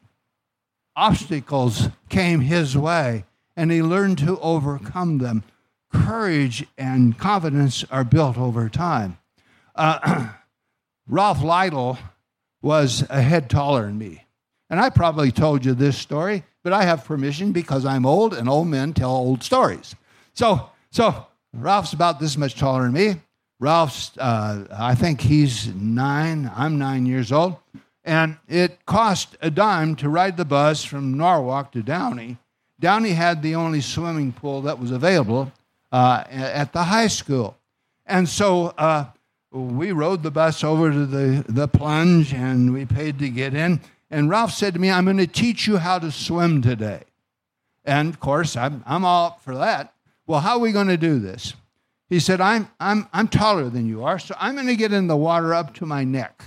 obstacles 0.95 1.89
came 2.09 2.41
his 2.41 2.77
way, 2.77 3.25
and 3.55 3.71
he 3.71 3.81
learned 3.81 4.19
to 4.19 4.39
overcome 4.39 5.17
them 5.17 5.43
courage 5.91 6.65
and 6.77 7.17
confidence 7.17 7.83
are 7.91 8.03
built 8.03 8.37
over 8.37 8.69
time. 8.69 9.17
Uh, 9.75 10.29
Ralph 11.07 11.43
Lytle 11.43 11.97
was 12.61 13.03
a 13.09 13.21
head 13.21 13.49
taller 13.49 13.85
than 13.85 13.97
me. 13.97 14.25
And 14.69 14.79
I 14.79 14.89
probably 14.89 15.31
told 15.31 15.65
you 15.65 15.73
this 15.73 15.97
story, 15.97 16.43
but 16.63 16.73
I 16.73 16.83
have 16.83 17.03
permission 17.03 17.51
because 17.51 17.85
I'm 17.85 18.05
old 18.05 18.33
and 18.33 18.47
old 18.47 18.67
men 18.67 18.93
tell 18.93 19.11
old 19.11 19.43
stories. 19.43 19.95
So, 20.33 20.69
so 20.91 21.25
Ralph's 21.53 21.93
about 21.93 22.19
this 22.19 22.37
much 22.37 22.55
taller 22.55 22.83
than 22.83 22.93
me. 22.93 23.15
Ralph's, 23.59 24.17
uh, 24.17 24.65
I 24.71 24.95
think 24.95 25.21
he's 25.21 25.67
nine, 25.75 26.49
I'm 26.55 26.77
nine 26.77 27.05
years 27.05 27.31
old. 27.31 27.57
And 28.03 28.37
it 28.47 28.85
cost 28.85 29.37
a 29.41 29.51
dime 29.51 29.95
to 29.97 30.09
ride 30.09 30.37
the 30.37 30.45
bus 30.45 30.83
from 30.83 31.15
Norwalk 31.17 31.71
to 31.73 31.83
Downey. 31.83 32.37
Downey 32.79 33.11
had 33.11 33.43
the 33.43 33.53
only 33.55 33.81
swimming 33.81 34.31
pool 34.31 34.63
that 34.63 34.79
was 34.79 34.89
available, 34.89 35.51
uh, 35.91 36.23
at 36.29 36.73
the 36.73 36.83
high 36.83 37.07
school. 37.07 37.57
And 38.07 38.27
so 38.27 38.73
uh, 38.77 39.05
we 39.51 39.91
rode 39.91 40.23
the 40.23 40.31
bus 40.31 40.63
over 40.63 40.91
to 40.91 41.05
the, 41.05 41.45
the 41.47 41.67
plunge 41.67 42.33
and 42.33 42.73
we 42.73 42.85
paid 42.85 43.19
to 43.19 43.29
get 43.29 43.53
in. 43.53 43.81
And 44.09 44.29
Ralph 44.29 44.53
said 44.53 44.73
to 44.73 44.79
me, 44.79 44.89
I'm 44.89 45.05
going 45.05 45.17
to 45.17 45.27
teach 45.27 45.67
you 45.67 45.77
how 45.77 45.99
to 45.99 46.11
swim 46.11 46.61
today. 46.61 47.03
And 47.83 48.09
of 48.09 48.19
course, 48.19 48.55
I'm, 48.55 48.83
I'm 48.85 49.03
all 49.03 49.27
up 49.27 49.41
for 49.41 49.55
that. 49.55 49.93
Well, 50.27 50.39
how 50.39 50.53
are 50.53 50.59
we 50.59 50.71
going 50.71 50.87
to 50.87 50.97
do 50.97 51.19
this? 51.19 51.53
He 52.09 52.19
said, 52.19 52.41
I'm, 52.41 52.69
I'm, 52.79 53.07
I'm 53.13 53.27
taller 53.27 53.69
than 53.69 53.87
you 53.87 54.03
are, 54.03 54.19
so 54.19 54.35
I'm 54.37 54.55
going 54.55 54.67
to 54.67 54.75
get 54.75 54.91
in 54.91 55.07
the 55.07 55.15
water 55.15 55.53
up 55.53 55.73
to 55.75 55.85
my 55.85 56.03
neck. 56.03 56.43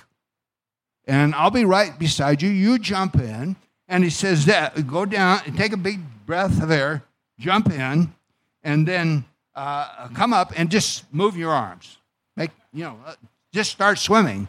And 1.07 1.35
I'll 1.35 1.51
be 1.51 1.65
right 1.65 1.99
beside 1.99 2.43
you. 2.43 2.51
You 2.51 2.79
jump 2.79 3.17
in. 3.17 3.57
And 3.89 4.05
he 4.05 4.11
says, 4.11 4.47
that, 4.47 4.87
go 4.87 5.05
down 5.05 5.41
and 5.45 5.57
take 5.57 5.73
a 5.73 5.79
big 5.79 6.01
breath 6.27 6.63
of 6.63 6.71
air, 6.71 7.03
jump 7.39 7.71
in, 7.71 8.15
and 8.63 8.89
then 8.89 9.25
uh, 9.55 10.09
come 10.09 10.33
up 10.33 10.53
and 10.57 10.71
just 10.71 11.13
move 11.13 11.37
your 11.37 11.51
arms. 11.51 11.99
Make, 12.37 12.51
you 12.73 12.85
know, 12.85 12.99
uh, 13.07 13.15
just 13.53 13.71
start 13.71 13.99
swimming. 13.99 14.49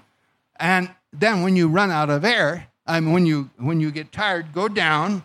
And 0.59 0.89
then 1.13 1.41
when 1.41 1.55
you 1.55 1.67
run 1.67 1.91
out 1.91 2.09
of 2.09 2.25
air, 2.25 2.67
I 2.85 2.99
mean, 2.99 3.13
when 3.13 3.25
you, 3.25 3.49
when 3.57 3.79
you 3.79 3.91
get 3.91 4.11
tired, 4.11 4.53
go 4.53 4.67
down 4.67 5.23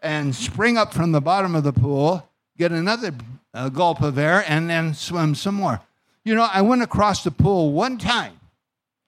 and 0.00 0.34
spring 0.34 0.76
up 0.76 0.92
from 0.92 1.12
the 1.12 1.20
bottom 1.20 1.54
of 1.54 1.64
the 1.64 1.72
pool, 1.72 2.28
get 2.56 2.72
another 2.72 3.12
uh, 3.52 3.68
gulp 3.68 4.00
of 4.00 4.18
air, 4.18 4.44
and 4.46 4.68
then 4.68 4.94
swim 4.94 5.34
some 5.34 5.54
more. 5.54 5.80
You 6.24 6.34
know, 6.34 6.48
I 6.52 6.62
went 6.62 6.82
across 6.82 7.24
the 7.24 7.30
pool 7.30 7.72
one 7.72 7.98
time 7.98 8.38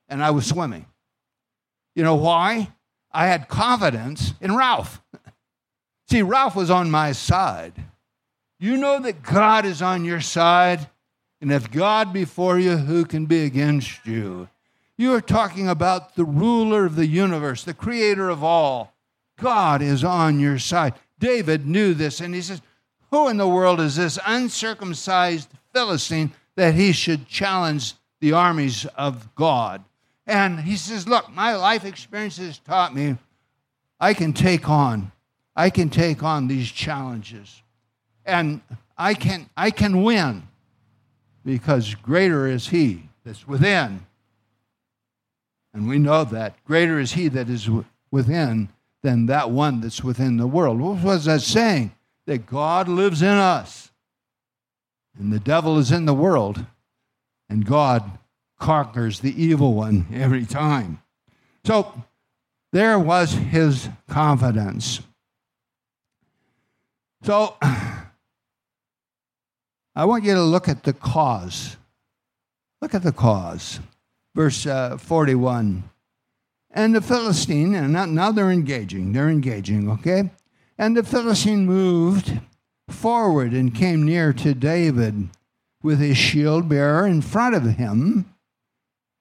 and 0.08 0.22
I 0.22 0.30
was 0.30 0.46
swimming. 0.46 0.86
You 1.94 2.02
know 2.02 2.14
why? 2.14 2.72
I 3.12 3.26
had 3.26 3.48
confidence 3.48 4.32
in 4.40 4.56
Ralph. 4.56 5.02
See, 6.08 6.22
Ralph 6.22 6.56
was 6.56 6.70
on 6.70 6.90
my 6.90 7.12
side. 7.12 7.74
You 8.58 8.76
know 8.76 9.00
that 9.00 9.22
God 9.22 9.66
is 9.66 9.82
on 9.82 10.04
your 10.04 10.20
side. 10.20 10.88
And 11.42 11.50
if 11.50 11.72
God 11.72 12.12
be 12.12 12.24
for 12.24 12.56
you, 12.56 12.76
who 12.76 13.04
can 13.04 13.26
be 13.26 13.44
against 13.44 14.06
you? 14.06 14.48
You 14.96 15.12
are 15.12 15.20
talking 15.20 15.68
about 15.68 16.14
the 16.14 16.24
ruler 16.24 16.86
of 16.86 16.94
the 16.94 17.06
universe, 17.06 17.64
the 17.64 17.74
creator 17.74 18.28
of 18.30 18.44
all. 18.44 18.94
God 19.36 19.82
is 19.82 20.04
on 20.04 20.38
your 20.38 20.60
side. 20.60 20.94
David 21.18 21.66
knew 21.66 21.94
this, 21.94 22.20
and 22.20 22.32
he 22.32 22.40
says, 22.42 22.62
Who 23.10 23.28
in 23.28 23.38
the 23.38 23.48
world 23.48 23.80
is 23.80 23.96
this 23.96 24.20
uncircumcised 24.24 25.48
Philistine 25.72 26.30
that 26.54 26.74
he 26.74 26.92
should 26.92 27.26
challenge 27.26 27.94
the 28.20 28.32
armies 28.32 28.86
of 28.96 29.34
God? 29.34 29.82
And 30.28 30.60
he 30.60 30.76
says, 30.76 31.08
Look, 31.08 31.28
my 31.28 31.56
life 31.56 31.84
experience 31.84 32.36
has 32.36 32.58
taught 32.58 32.94
me 32.94 33.16
I 33.98 34.14
can 34.14 34.32
take 34.32 34.68
on, 34.68 35.10
I 35.56 35.70
can 35.70 35.90
take 35.90 36.22
on 36.22 36.46
these 36.46 36.70
challenges 36.70 37.62
and 38.24 38.60
I 38.96 39.14
can, 39.14 39.50
I 39.56 39.72
can 39.72 40.04
win 40.04 40.44
because 41.44 41.94
greater 41.96 42.46
is 42.46 42.68
He 42.68 43.08
that's 43.24 43.46
within. 43.46 44.06
And 45.74 45.88
we 45.88 45.98
know 45.98 46.24
that 46.24 46.62
greater 46.64 46.98
is 46.98 47.12
He 47.12 47.28
that 47.28 47.48
is 47.48 47.68
within 48.10 48.68
than 49.02 49.26
that 49.26 49.50
one 49.50 49.80
that's 49.80 50.04
within 50.04 50.36
the 50.36 50.46
world. 50.46 50.80
What 50.80 51.02
was 51.02 51.24
that 51.24 51.40
saying? 51.42 51.92
That 52.26 52.46
God 52.46 52.86
lives 52.86 53.20
in 53.20 53.28
us, 53.28 53.90
and 55.18 55.32
the 55.32 55.40
devil 55.40 55.78
is 55.78 55.90
in 55.90 56.04
the 56.04 56.14
world, 56.14 56.64
and 57.48 57.66
God 57.66 58.18
conquers 58.60 59.20
the 59.20 59.42
evil 59.42 59.74
one 59.74 60.06
every 60.12 60.46
time. 60.46 61.02
So 61.64 62.04
there 62.72 62.98
was 62.98 63.32
his 63.32 63.88
confidence. 64.08 65.00
So 67.24 67.56
I 69.94 70.06
want 70.06 70.24
you 70.24 70.34
to 70.34 70.42
look 70.42 70.68
at 70.68 70.84
the 70.84 70.92
cause. 70.92 71.76
Look 72.80 72.94
at 72.94 73.02
the 73.02 73.12
cause. 73.12 73.80
Verse 74.34 74.66
uh, 74.66 74.96
41. 74.96 75.84
And 76.70 76.94
the 76.94 77.02
Philistine, 77.02 77.74
and 77.74 77.92
now, 77.92 78.32
they're 78.32 78.50
engaging, 78.50 79.12
they're 79.12 79.28
engaging, 79.28 79.90
okay? 79.90 80.30
And 80.78 80.96
the 80.96 81.02
Philistine 81.02 81.66
moved 81.66 82.40
forward 82.88 83.52
and 83.52 83.74
came 83.74 84.04
near 84.04 84.32
to 84.32 84.54
David 84.54 85.28
with 85.82 86.00
his 86.00 86.16
shield 86.16 86.70
bearer 86.70 87.06
in 87.06 87.20
front 87.20 87.54
of 87.54 87.76
him. 87.76 88.32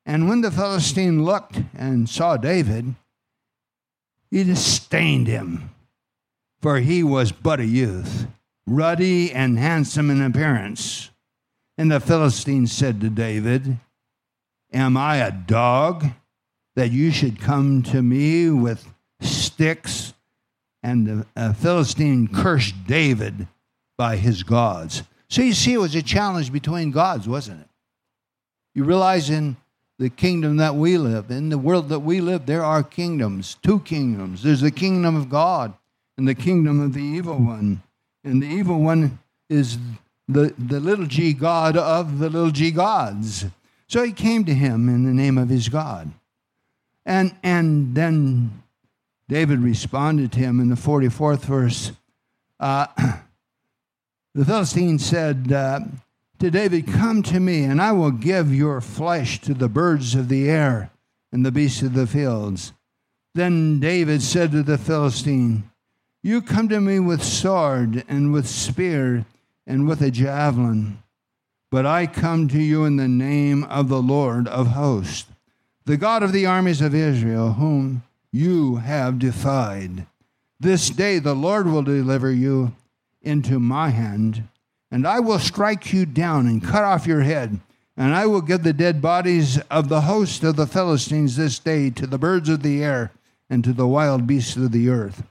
And 0.06 0.30
when 0.30 0.40
the 0.42 0.52
Philistine 0.52 1.26
looked 1.26 1.62
and 1.78 2.10
saw 2.10 2.38
David, 2.38 2.96
he 4.30 4.46
disdained 4.46 5.28
him, 5.28 5.72
for 6.62 6.80
he 6.80 7.04
was 7.04 7.34
but 7.34 7.60
a 7.60 7.66
youth 7.66 8.28
ruddy 8.76 9.32
and 9.32 9.58
handsome 9.58 10.10
in 10.10 10.22
appearance. 10.22 11.10
And 11.78 11.92
the 11.92 12.00
Philistine 12.00 12.68
said 12.68 13.02
to 13.02 13.10
David, 13.10 13.78
Am 14.74 14.96
I 14.96 15.18
a 15.18 15.32
dog 15.32 16.06
that 16.76 16.92
you 16.92 17.12
should 17.12 17.42
come 17.42 17.84
to 17.84 18.02
me 18.02 18.50
with 18.50 18.88
sticks? 19.20 20.14
And 20.84 21.26
the 21.36 21.54
Philistine 21.54 22.28
cursed 22.28 22.88
David 22.88 23.48
by 23.98 24.16
his 24.16 24.44
gods. 24.44 25.04
So 25.30 25.42
you 25.42 25.54
see, 25.54 25.74
it 25.74 25.78
was 25.78 25.96
a 25.96 26.02
challenge 26.02 26.52
between 26.52 26.92
gods, 26.92 27.28
wasn't 27.28 27.62
it? 27.62 27.68
You 28.74 28.84
realize 28.84 29.30
in 29.30 29.58
the 30.00 30.10
kingdom 30.10 30.58
that 30.58 30.76
we 30.76 30.98
live, 30.98 31.30
in 31.30 31.50
the 31.50 31.58
world 31.58 31.90
that 31.90 32.00
we 32.00 32.22
live, 32.22 32.46
there 32.46 32.64
are 32.64 32.82
kingdoms, 32.84 33.58
two 33.62 33.82
kingdoms. 33.82 34.42
There's 34.42 34.62
the 34.62 34.72
kingdom 34.72 35.16
of 35.16 35.30
God 35.30 35.74
and 36.18 36.28
the 36.28 36.36
kingdom 36.36 36.80
of 36.80 36.94
the 36.94 37.04
evil 37.04 37.38
one. 37.38 37.84
And 38.24 38.42
the 38.42 38.48
evil 38.48 38.80
one 38.80 39.20
is 39.50 39.78
the, 40.28 40.54
the 40.58 40.80
little 40.80 41.06
g 41.06 41.34
God 41.34 41.76
of 41.76 42.20
the 42.20 42.30
little 42.30 42.52
g 42.52 42.72
gods. 42.72 43.46
So 43.88 44.04
he 44.04 44.12
came 44.12 44.46
to 44.46 44.54
him 44.54 44.88
in 44.88 45.04
the 45.04 45.14
name 45.14 45.38
of 45.38 45.50
his 45.50 45.68
God. 45.68 46.12
And, 47.06 47.36
and 47.44 47.96
then 47.96 48.64
David 49.28 49.60
responded 49.60 50.32
to 50.34 50.40
him 50.40 50.60
in 50.60 50.70
the 50.70 50.76
44th 50.76 51.42
verse. 51.42 51.92
Uh, 52.60 52.88
the 54.36 54.46
Philistine 54.46 55.00
said 55.00 55.52
uh, 55.52 55.80
to 56.40 56.52
David, 56.52 56.88
Come 56.88 57.24
to 57.24 57.40
me, 57.40 57.64
and 57.64 57.82
I 57.82 57.92
will 57.92 58.12
give 58.12 58.54
your 58.54 58.82
flesh 58.82 59.42
to 59.42 59.54
the 59.54 59.70
birds 59.70 60.16
of 60.16 60.30
the 60.30 60.50
air 60.50 60.92
and 61.32 61.46
the 61.46 61.52
beasts 61.52 61.82
of 61.82 61.94
the 61.94 62.08
fields. 62.08 62.74
Then 63.34 63.80
David 63.80 64.22
said 64.22 64.52
to 64.52 64.64
the 64.64 64.78
Philistine, 64.78 65.71
You 66.24 66.42
come 66.42 66.70
to 66.70 66.80
me 66.80 67.00
with 67.00 67.24
sword 67.24 68.04
and 68.08 68.32
with 68.32 68.48
spear 68.48 69.26
and 69.66 69.88
with 69.88 70.02
a 70.02 70.12
javelin, 70.12 71.02
but 71.72 71.86
I 71.86 72.06
come 72.06 72.48
to 72.50 72.62
you 72.62 72.86
in 72.86 72.98
the 72.98 73.08
name 73.08 73.64
of 73.64 73.90
the 73.90 74.02
Lord 74.02 74.48
of 74.48 74.68
hosts, 74.68 75.26
the 75.86 75.98
God 75.98 76.22
of 76.22 76.32
the 76.32 76.46
armies 76.46 76.80
of 76.80 76.94
Israel, 76.94 77.54
whom 77.54 78.04
you 78.32 78.76
have 78.76 79.18
defied. 79.18 80.06
This 80.60 80.92
day 80.92 81.18
the 81.18 81.34
Lord 81.34 81.68
will 81.68 81.82
deliver 81.82 82.32
you 82.32 82.76
into 83.24 83.60
my 83.60 83.90
hand, 83.90 84.44
and 84.92 85.08
I 85.08 85.20
will 85.20 85.40
strike 85.40 85.92
you 85.92 86.06
down 86.06 86.46
and 86.46 86.64
cut 86.64 86.84
off 86.84 87.08
your 87.08 87.22
head. 87.22 87.60
And 87.98 88.16
I 88.16 88.26
will 88.26 88.42
give 88.42 88.64
the 88.64 88.74
dead 88.74 89.02
bodies 89.02 89.60
of 89.70 89.90
the 89.90 90.02
host 90.02 90.44
of 90.44 90.56
the 90.56 90.66
Philistines 90.66 91.36
this 91.36 91.60
day 91.60 91.90
to 91.92 92.08
the 92.08 92.18
birds 92.18 92.48
of 92.48 92.64
the 92.64 92.84
air 92.84 93.12
and 93.50 93.64
to 93.64 93.74
the 93.74 93.88
wild 93.88 94.26
beasts 94.26 94.56
of 94.56 94.72
the 94.72 94.90
earth, 94.90 95.24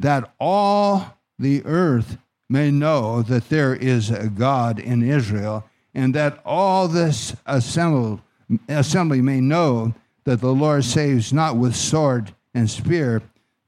that 0.00 0.34
all 0.40 1.16
the 1.38 1.64
earth 1.64 2.18
may 2.48 2.72
know 2.72 3.22
that 3.22 3.48
there 3.48 3.74
is 3.74 4.10
a 4.10 4.28
God 4.28 4.80
in 4.80 5.08
Israel, 5.08 5.64
and 5.94 6.14
that 6.14 6.40
all 6.44 6.88
this 6.88 7.36
assembled, 7.46 8.20
assembly 8.68 9.22
may 9.22 9.40
know 9.40 9.94
that 10.24 10.40
the 10.40 10.52
Lord 10.52 10.84
saves 10.84 11.32
not 11.32 11.56
with 11.56 11.76
sword 11.76 12.34
and 12.52 12.68
spear, 12.68 13.22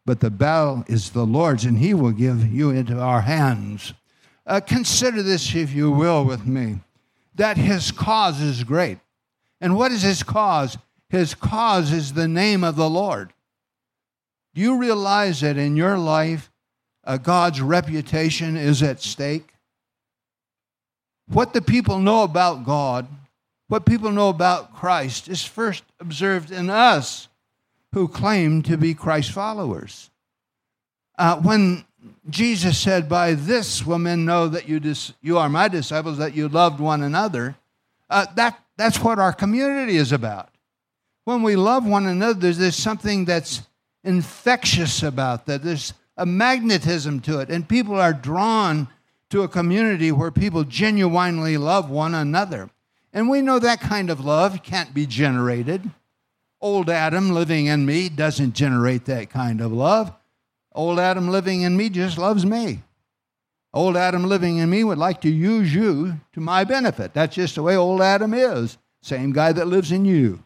but 0.05 0.19
the 0.19 0.31
battle 0.31 0.85
is 0.89 1.11
the 1.11 1.25
Lord's, 1.25 1.65
and 1.65 1.79
he 1.79 1.95
will 1.95 2.11
give 2.11 2.53
you 2.53 2.71
into 2.71 2.99
our 2.99 3.21
hands. 3.21 3.95
Uh, 4.45 4.59
consider 4.59 5.23
this, 5.23 5.55
if 5.55 5.73
you 5.73 5.93
will, 5.93 6.25
with 6.25 6.45
me 6.45 6.81
that 7.35 7.57
his 7.57 7.91
cause 7.91 8.41
is 8.41 8.65
great. 8.65 8.99
And 9.61 9.77
what 9.77 9.93
is 9.93 10.03
his 10.03 10.23
cause? 10.23 10.77
His 11.09 11.35
cause 11.35 11.93
is 11.93 12.13
the 12.13 12.29
name 12.29 12.65
of 12.65 12.77
the 12.77 12.91
Lord. 12.91 13.33
Do 14.55 14.61
you 14.61 14.77
realize 14.77 15.41
that 15.41 15.57
in 15.57 15.77
your 15.77 15.99
life, 15.99 16.51
uh, 17.05 17.17
God's 17.17 17.61
reputation 17.61 18.57
is 18.57 18.83
at 18.83 19.01
stake? 19.01 19.55
What 21.29 21.53
the 21.53 21.63
people 21.63 21.99
know 21.99 22.23
about 22.23 22.65
God 22.65 23.09
what 23.73 23.87
people 23.87 24.13
know 24.13 24.29
about 24.29 24.75
Christ 24.75 25.29
is 25.29 25.47
first 25.47 25.83
observed 25.99 26.51
in 26.51 26.69
us 26.69 27.29
who 27.95 28.07
claim 28.07 28.61
to 28.65 28.77
be 28.77 28.93
Christ 28.93 29.31
followers. 29.31 30.11
Uh, 31.17 31.41
when 31.41 31.87
Jesus 32.29 32.77
said, 32.77 33.09
By 33.09 33.33
this 33.33 33.87
will 33.87 33.99
men 33.99 34.27
know 34.27 34.47
that 34.49 34.69
you, 34.69 34.79
dis- 34.79 35.15
you 35.23 35.39
are 35.39 35.49
my 35.49 35.69
disciples, 35.69 36.19
that 36.19 36.35
you 36.35 36.49
loved 36.49 36.81
one 36.81 37.03
another, 37.03 37.57
uh, 38.11 38.27
that, 38.35 38.63
that's 38.77 39.01
what 39.01 39.19
our 39.19 39.33
community 39.33 39.97
is 39.97 40.13
about. 40.13 40.51
When 41.25 41.43
we 41.43 41.57
love 41.57 41.87
one 41.87 42.05
another, 42.05 42.53
there's, 42.53 42.77
something 42.77 43.25
that's 43.25 43.63
infectious 44.05 45.03
about 45.03 45.47
that. 45.47 45.63
There's 45.63 45.95
a 46.17 46.27
magnetism 46.27 47.21
to 47.21 47.41
it, 47.41 47.49
and 47.49 47.69
people 47.69 47.95
are 47.95 48.13
drawn 48.13 48.89
to 49.31 49.43
a 49.43 49.49
community 49.49 50.13
where 50.13 50.31
people 50.31 50.65
genuinely 50.65 51.57
love 51.57 51.89
one 51.89 52.15
another. 52.15 52.71
And 53.13 53.29
we 53.29 53.43
know 53.43 53.59
that 53.59 53.81
kind 53.81 54.11
of 54.11 54.25
love 54.25 54.63
can't 54.63 54.95
be 54.95 55.07
generated. 55.07 55.91
Old 56.61 56.89
Adam 56.89 57.31
living 57.31 57.67
in 57.67 57.85
me 57.85 58.09
doesn't 58.09 58.55
generate 58.55 59.07
that 59.07 59.31
kind 59.31 59.61
of 59.61 59.73
love. 59.73 60.13
Old 60.75 60.99
Adam 60.99 61.29
living 61.29 61.63
in 61.63 61.77
me 61.77 61.89
just 61.89 62.19
loves 62.19 62.47
me. 62.47 62.83
Old 63.75 63.97
Adam 63.97 64.25
living 64.25 64.59
in 64.59 64.69
me 64.69 64.85
would 64.85 64.99
like 64.99 65.23
to 65.23 65.31
use 65.31 65.75
you 65.75 66.21
to 66.35 66.41
my 66.41 66.65
benefit. 66.65 67.15
That's 67.15 67.35
just 67.35 67.55
the 67.55 67.63
way 67.63 67.77
old 67.77 68.03
Adam 68.03 68.35
is. 68.35 68.79
Same 69.03 69.33
guy 69.33 69.53
that 69.53 69.67
lives 69.67 69.93
in 69.93 70.05
you. 70.05 70.45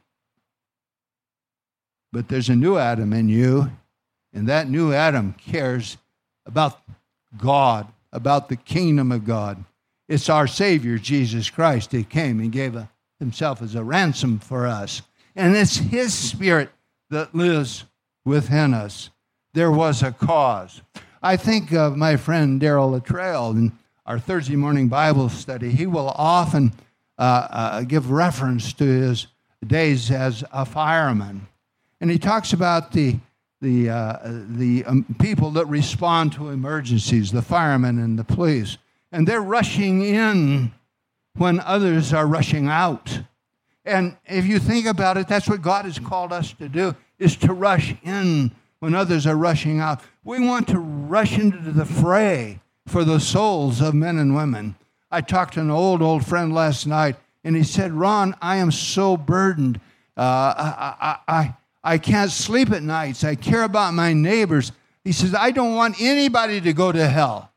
But 2.12 2.29
there's 2.29 2.49
a 2.49 2.57
new 2.57 2.77
Adam 2.79 3.12
in 3.12 3.29
you, 3.29 3.71
and 4.33 4.49
that 4.49 4.69
new 4.69 4.92
Adam 4.92 5.35
cares 5.35 5.97
about 6.47 6.81
God, 7.37 7.88
about 8.12 8.49
the 8.49 8.57
kingdom 8.57 9.12
of 9.12 9.25
God. 9.25 9.64
It's 10.09 10.29
our 10.29 10.47
Savior, 10.47 10.99
Jesus 10.99 11.51
Christ, 11.51 11.92
He 11.92 12.05
came 12.05 12.40
and 12.40 12.53
gave 12.53 12.77
a, 12.77 12.88
Himself 13.19 13.61
as 13.61 13.75
a 13.75 13.85
ransom 13.85 14.38
for 14.38 14.66
us. 14.66 15.03
And 15.35 15.57
it's 15.57 15.77
His 15.77 16.14
Spirit 16.14 16.71
that 17.11 17.35
lives 17.35 17.85
within 18.25 18.73
us. 18.75 19.11
There 19.55 19.73
was 19.73 20.03
a 20.03 20.12
cause. 20.12 20.83
I 21.23 21.37
think 21.37 21.73
of 21.73 21.97
my 21.97 22.16
friend 22.16 22.61
Daryl 22.61 23.01
Latrell 23.01 23.53
in 23.53 23.73
our 24.05 24.19
Thursday 24.19 24.57
morning 24.57 24.88
Bible 24.88 25.29
study. 25.29 25.71
He 25.71 25.87
will 25.87 26.11
often 26.11 26.73
uh, 27.19 27.49
uh, 27.51 27.83
give 27.83 28.11
reference 28.11 28.73
to 28.75 28.85
his 28.85 29.27
days 29.66 30.11
as 30.11 30.45
a 30.53 30.64
fireman. 30.64 31.49
And 32.01 32.11
he 32.11 32.19
talks 32.19 32.53
about 32.53 32.93
the, 32.93 33.19
the, 33.61 33.91
uh, 33.91 34.19
the 34.25 34.85
um, 34.85 35.07
people 35.19 35.51
that 35.53 35.67
respond 35.67 36.33
to 36.35 36.51
emergencies, 36.51 37.33
the 37.33 37.43
firemen 37.43 37.99
and 37.99 38.19
the 38.19 38.25
police 38.25 38.79
and 39.13 39.27
they're 39.27 39.41
rushing 39.41 40.03
in 40.03 40.73
when 41.37 41.61
others 41.61 42.13
are 42.13 42.27
rushing 42.27 42.69
out. 42.69 43.21
And 43.85 44.17
if 44.27 44.47
you 44.47 44.59
think 44.59 44.87
about 44.87 45.17
it, 45.17 45.29
that's 45.29 45.49
what 45.49 45.63
God 45.63 45.85
has 45.85 45.99
called 45.99 46.33
us 46.33 46.53
to 46.55 46.69
do, 46.69 46.95
is 47.19 47.37
to 47.37 47.53
rush 47.53 47.95
in 48.03 48.51
when 48.81 48.95
others 48.95 49.27
are 49.27 49.37
rushing 49.37 49.81
out. 49.81 50.03
We 50.25 50.41
want 50.41 50.69
to 50.69 50.79
rush 50.79 51.39
into 51.39 51.71
the 51.71 51.87
fray 51.87 52.61
for 52.87 53.05
the 53.05 53.21
souls 53.21 53.81
of 53.81 53.95
men 53.95 54.19
and 54.19 54.35
women. 54.35 54.77
I 55.11 55.21
talked 55.21 55.55
to 55.55 55.61
an 55.61 55.71
old, 55.71 56.03
old 56.03 56.27
friend 56.27 56.53
last 56.53 56.87
night, 56.87 57.17
and 57.45 57.55
he 57.55 57.63
said, 57.63 57.93
Ron, 57.93 58.35
I 58.43 58.57
am 58.57 58.73
so 58.73 59.17
burdened. 59.17 59.81
Uh, 60.17 60.21
I, 60.21 60.95
I, 61.01 61.19
I, 61.29 61.57
I 61.87 61.99
can't 61.99 62.33
sleep 62.33 62.72
at 62.72 62.83
nights. 62.83 63.22
I 63.22 63.37
care 63.37 63.62
about 63.62 63.94
my 63.94 64.12
neighbors. 64.12 64.72
He 65.05 65.12
says, 65.12 65.37
I 65.37 65.53
don't 65.53 65.77
want 65.77 66.01
anybody 66.01 66.61
to 66.61 66.72
go 66.72 66.90
to 66.90 67.09
hell. 67.09 67.53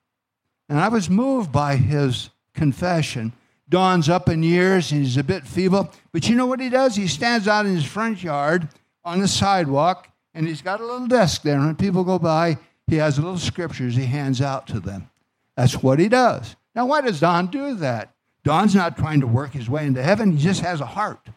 And 0.70 0.80
I 0.80 0.88
was 0.88 1.10
moved 1.10 1.52
by 1.52 1.78
his 1.78 2.30
confession. 2.54 3.34
Don's 3.68 4.08
up 4.08 4.30
in 4.30 4.44
years 4.44 4.92
and 4.92 5.02
he's 5.02 5.18
a 5.18 5.24
bit 5.24 5.48
feeble. 5.48 5.92
But 6.12 6.30
you 6.30 6.36
know 6.36 6.46
what 6.46 6.60
he 6.60 6.70
does? 6.70 6.96
He 6.96 7.08
stands 7.08 7.48
out 7.48 7.66
in 7.66 7.74
his 7.74 7.86
front 7.86 8.24
yard 8.24 8.68
on 9.04 9.20
the 9.20 9.28
sidewalk 9.28 10.08
and 10.36 10.48
he's 10.48 10.62
got 10.62 10.80
a 10.80 10.86
little 10.86 11.08
desk 11.08 11.42
there. 11.42 11.56
And 11.56 11.66
when 11.66 11.76
people 11.76 12.04
go 12.04 12.20
by, 12.20 12.60
he 12.86 12.98
has 12.98 13.18
little 13.18 13.40
scriptures 13.40 13.96
he 13.96 14.06
hands 14.06 14.42
out 14.42 14.68
to 14.68 14.80
them. 14.80 15.10
That's 15.58 15.82
what 15.82 15.98
he 15.98 16.08
does. 16.08 16.56
Now, 16.76 16.86
why 16.86 17.02
does 17.02 17.20
Don 17.20 17.48
do 17.48 17.74
that? 17.76 18.14
Don's 18.44 18.76
not 18.76 18.96
trying 18.96 19.22
to 19.22 19.28
work 19.28 19.54
his 19.54 19.68
way 19.68 19.88
into 19.88 20.04
heaven, 20.04 20.34
he 20.34 20.44
just 20.44 20.62
has 20.62 20.82
a 20.82 20.86
heart. 20.86 21.30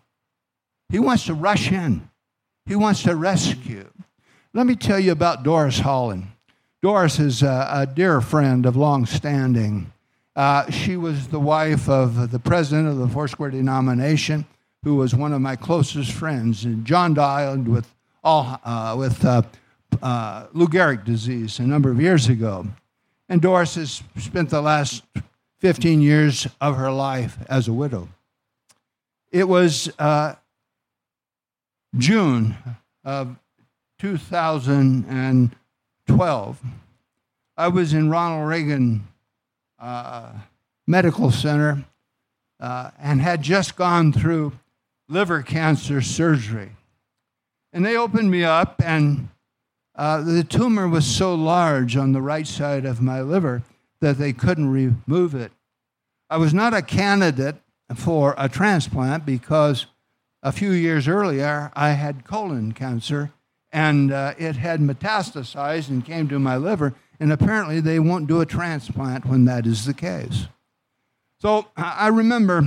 He 0.90 0.98
wants 0.98 1.24
to 1.24 1.35
rush 1.35 1.72
in, 1.72 2.11
he 2.66 2.77
wants 2.77 3.03
to 3.03 3.16
rescue. 3.16 3.88
Let 4.55 4.66
me 4.66 4.77
tell 4.77 4.98
you 4.98 5.12
about 5.12 5.42
Doris 5.42 5.81
Holland. 5.81 6.27
Doris 6.83 7.18
is 7.18 7.42
a, 7.42 7.68
a 7.72 7.87
dear 7.87 8.20
friend 8.20 8.66
of 8.66 8.77
long 8.77 9.07
standing. 9.07 9.92
Uh, 10.35 10.70
she 10.70 10.96
was 10.96 11.29
the 11.29 11.40
wife 11.40 11.88
of 11.88 12.31
the 12.31 12.38
president 12.38 12.88
of 12.88 12.98
the 12.98 13.09
Foursquare 13.09 13.51
denomination, 13.51 14.46
who 14.83 14.96
was 14.96 15.14
one 15.14 15.33
of 15.33 15.40
my 15.40 15.57
closest 15.57 16.12
friends. 16.12 16.64
And 16.64 16.85
John 16.85 17.14
died 17.14 17.68
with, 17.68 17.92
all, 18.25 18.61
uh, 18.64 18.96
with 18.98 19.25
uh, 19.25 19.42
uh 20.03 20.46
Lou 20.53 20.66
Gehrig 20.66 21.05
disease 21.05 21.59
a 21.59 21.62
number 21.62 21.90
of 21.90 22.01
years 22.01 22.29
ago. 22.29 22.66
And 23.29 23.40
Doris 23.40 23.77
has 23.77 24.03
spent 24.18 24.51
the 24.51 24.61
last 24.61 25.05
15 25.61 26.01
years 26.01 26.48
of 26.61 26.77
her 26.77 26.90
life 26.90 27.38
as 27.48 27.68
a 27.68 27.72
widow. 27.72 28.09
It 29.31 29.48
was 29.48 29.90
uh, 29.98 30.35
June 31.96 32.57
of 33.05 33.37
2012, 33.98 36.62
I 37.57 37.68
was 37.68 37.92
in 37.92 38.09
Ronald 38.09 38.48
Reagan 38.48 39.07
uh, 39.78 40.33
Medical 40.87 41.31
Center 41.31 41.85
uh, 42.59 42.90
and 42.98 43.20
had 43.20 43.42
just 43.42 43.76
gone 43.76 44.12
through 44.12 44.52
liver 45.09 45.42
cancer 45.42 46.00
surgery. 46.00 46.70
And 47.72 47.85
they 47.85 47.96
opened 47.96 48.31
me 48.31 48.44
up, 48.44 48.81
and 48.85 49.28
uh, 49.94 50.22
the 50.22 50.44
tumor 50.44 50.88
was 50.88 51.07
so 51.07 51.35
large 51.35 51.96
on 51.96 52.12
the 52.12 52.22
right 52.22 52.46
side 52.46 52.85
of 52.85 53.02
my 53.02 53.20
liver 53.20 53.62
that 54.00 54.18
they 54.18 54.33
couldn't 54.33 54.70
remove 54.70 55.35
it. 55.35 55.52
I 56.31 56.38
was 56.38 56.55
not 56.55 56.74
a 56.74 56.83
candidate 56.83 57.57
for 57.94 58.35
a 58.38 58.48
transplant 58.48 59.26
because 59.26 59.87
a 60.42 60.52
few 60.52 60.70
years 60.72 61.07
earlier 61.09 61.70
I 61.74 61.90
had 61.90 62.24
colon 62.24 62.72
cancer 62.72 63.33
and 63.72 64.12
uh, 64.12 64.35
it 64.38 64.57
had 64.57 64.81
metastasized 64.81 65.88
and 65.88 66.05
came 66.05 66.28
to 66.28 66.38
my 66.38 66.57
liver. 66.57 66.94
And 67.18 67.33
apparently, 67.33 67.81
they 67.81 67.98
won't 68.00 68.26
do 68.26 68.40
a 68.40 68.46
transplant 68.46 69.24
when 69.24 69.44
that 69.44 69.66
is 69.66 69.85
the 69.87 69.94
case. 69.94 70.46
So 71.38 71.68
I 71.76 72.09
remember, 72.09 72.64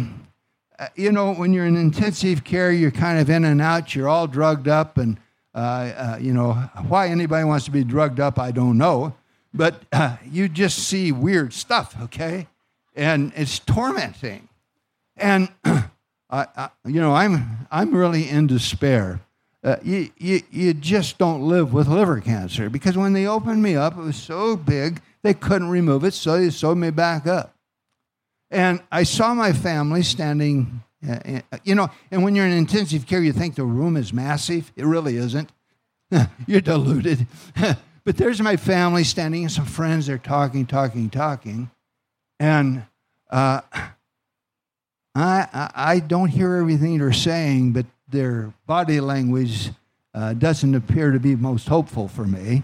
uh, 0.80 0.88
you 0.96 1.12
know, 1.12 1.34
when 1.34 1.52
you're 1.52 1.66
in 1.66 1.76
intensive 1.76 2.44
care, 2.44 2.72
you're 2.72 2.90
kind 2.90 3.20
of 3.20 3.30
in 3.30 3.44
and 3.44 3.62
out, 3.62 3.94
you're 3.94 4.08
all 4.08 4.28
drugged 4.28 4.68
up, 4.68 4.98
and 4.98 5.18
Uh, 5.56 5.58
uh, 5.58 6.18
you 6.20 6.34
know, 6.34 6.52
why 6.90 7.08
anybody 7.08 7.46
wants 7.46 7.64
to 7.64 7.72
be 7.72 7.82
drugged 7.82 8.20
up, 8.20 8.38
I 8.38 8.52
don't 8.52 8.78
know. 8.78 9.16
But 9.54 9.84
uh, 9.94 10.18
you 10.30 10.50
just 10.50 10.80
see 10.80 11.14
weird 11.14 11.54
stuff, 11.54 11.96
okay? 12.04 12.48
And 12.94 13.32
it's 13.38 13.60
tormenting. 13.60 14.50
And, 15.16 15.48
I, 16.36 16.70
you 16.86 17.00
know, 17.00 17.14
I'm, 17.14 17.68
I'm 17.72 17.94
really 17.94 18.30
in 18.30 18.48
despair. 18.48 19.22
Uh, 19.64 19.78
you, 19.84 20.10
you, 20.18 20.42
you 20.52 20.74
just 20.74 21.18
don't 21.18 21.42
live 21.42 21.74
with 21.74 21.88
liver 21.88 22.22
cancer 22.22 22.70
because 22.70 22.98
when 22.98 23.14
they 23.14 23.26
opened 23.26 23.64
me 23.64 23.76
up, 23.76 23.98
it 23.98 24.02
was 24.02 24.16
so 24.16 24.56
big, 24.56 25.02
they 25.24 25.34
couldn't 25.34 25.70
remove 25.70 26.04
it, 26.04 26.14
so 26.14 26.38
they 26.38 26.50
sewed 26.50 26.78
me 26.78 26.92
back 26.92 27.26
up. 27.26 27.56
And 28.52 28.82
I 28.92 29.04
saw 29.04 29.34
my 29.34 29.54
family 29.54 30.04
standing 30.04 30.84
uh, 31.08 31.42
you 31.64 31.76
know, 31.76 31.90
and 32.12 32.24
when 32.24 32.36
you're 32.36 32.46
in 32.46 32.52
intensive 32.52 33.06
care, 33.06 33.22
you 33.22 33.34
think 33.34 33.56
the 33.56 33.64
room 33.64 33.98
is 33.98 34.14
massive. 34.14 34.72
It 34.76 34.86
really 34.86 35.18
isn't. 35.18 35.52
you're 36.48 36.62
deluded. 36.62 37.28
but 38.04 38.18
there's 38.18 38.42
my 38.42 38.58
family 38.58 39.04
standing 39.04 39.44
and 39.44 39.52
some 39.52 39.66
friends. 39.66 40.08
They're 40.08 40.18
talking, 40.18 40.66
talking, 40.66 41.10
talking. 41.10 41.70
And 42.40 42.86
uh, 43.30 43.62
I, 45.16 45.72
I 45.74 46.00
don't 46.00 46.28
hear 46.28 46.56
everything 46.56 46.98
they're 46.98 47.14
saying, 47.14 47.72
but 47.72 47.86
their 48.10 48.54
body 48.68 49.00
language 49.00 49.70
uh, 50.14 50.34
doesn't 50.34 50.76
appear 50.76 51.12
to 51.12 51.20
be 51.20 51.36
most 51.36 51.68
hopeful 51.68 52.10
for 52.10 52.26
me. 52.26 52.64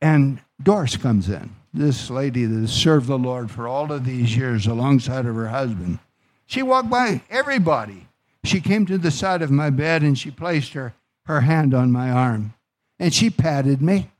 And 0.00 0.40
Doris 0.60 0.96
comes 0.96 1.28
in, 1.28 1.54
this 1.72 2.10
lady 2.10 2.44
that 2.44 2.60
has 2.60 2.72
served 2.72 3.06
the 3.06 3.18
Lord 3.18 3.50
for 3.50 3.68
all 3.68 3.92
of 3.92 4.04
these 4.04 4.36
years 4.36 4.66
alongside 4.66 5.26
of 5.26 5.36
her 5.36 5.48
husband. 5.48 6.00
She 6.46 6.62
walked 6.62 6.90
by 6.90 7.22
everybody. 7.30 8.08
She 8.44 8.60
came 8.60 8.86
to 8.86 8.98
the 8.98 9.10
side 9.10 9.42
of 9.42 9.50
my 9.50 9.70
bed 9.70 10.02
and 10.02 10.18
she 10.18 10.30
placed 10.30 10.72
her, 10.72 10.94
her 11.26 11.42
hand 11.42 11.74
on 11.74 11.92
my 11.92 12.10
arm. 12.10 12.54
And 12.98 13.14
she 13.14 13.30
patted 13.30 13.80
me. 13.80 14.10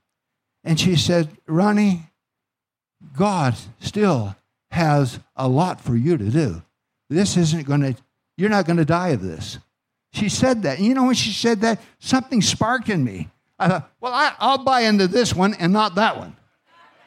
And 0.62 0.78
she 0.78 0.94
said, 0.94 1.30
Ronnie, 1.46 2.10
God 3.16 3.56
still 3.80 4.36
has 4.70 5.18
a 5.34 5.48
lot 5.48 5.80
for 5.80 5.96
you 5.96 6.16
to 6.16 6.30
do. 6.30 6.62
This 7.08 7.36
isn't 7.36 7.66
going 7.66 7.80
to, 7.80 7.96
you're 8.36 8.50
not 8.50 8.66
going 8.66 8.76
to 8.76 8.84
die 8.84 9.10
of 9.10 9.22
this. 9.22 9.58
She 10.12 10.28
said 10.28 10.62
that. 10.62 10.78
And 10.78 10.86
you 10.86 10.94
know, 10.94 11.04
when 11.04 11.14
she 11.14 11.32
said 11.32 11.60
that, 11.62 11.80
something 11.98 12.42
sparked 12.42 12.88
in 12.88 13.04
me. 13.04 13.28
I 13.58 13.68
thought, 13.68 13.92
well, 14.00 14.12
I, 14.14 14.56
will 14.56 14.64
buy 14.64 14.82
into 14.82 15.06
this 15.08 15.34
one 15.34 15.54
and 15.54 15.72
not 15.72 15.94
that 15.96 16.16
one. 16.16 16.36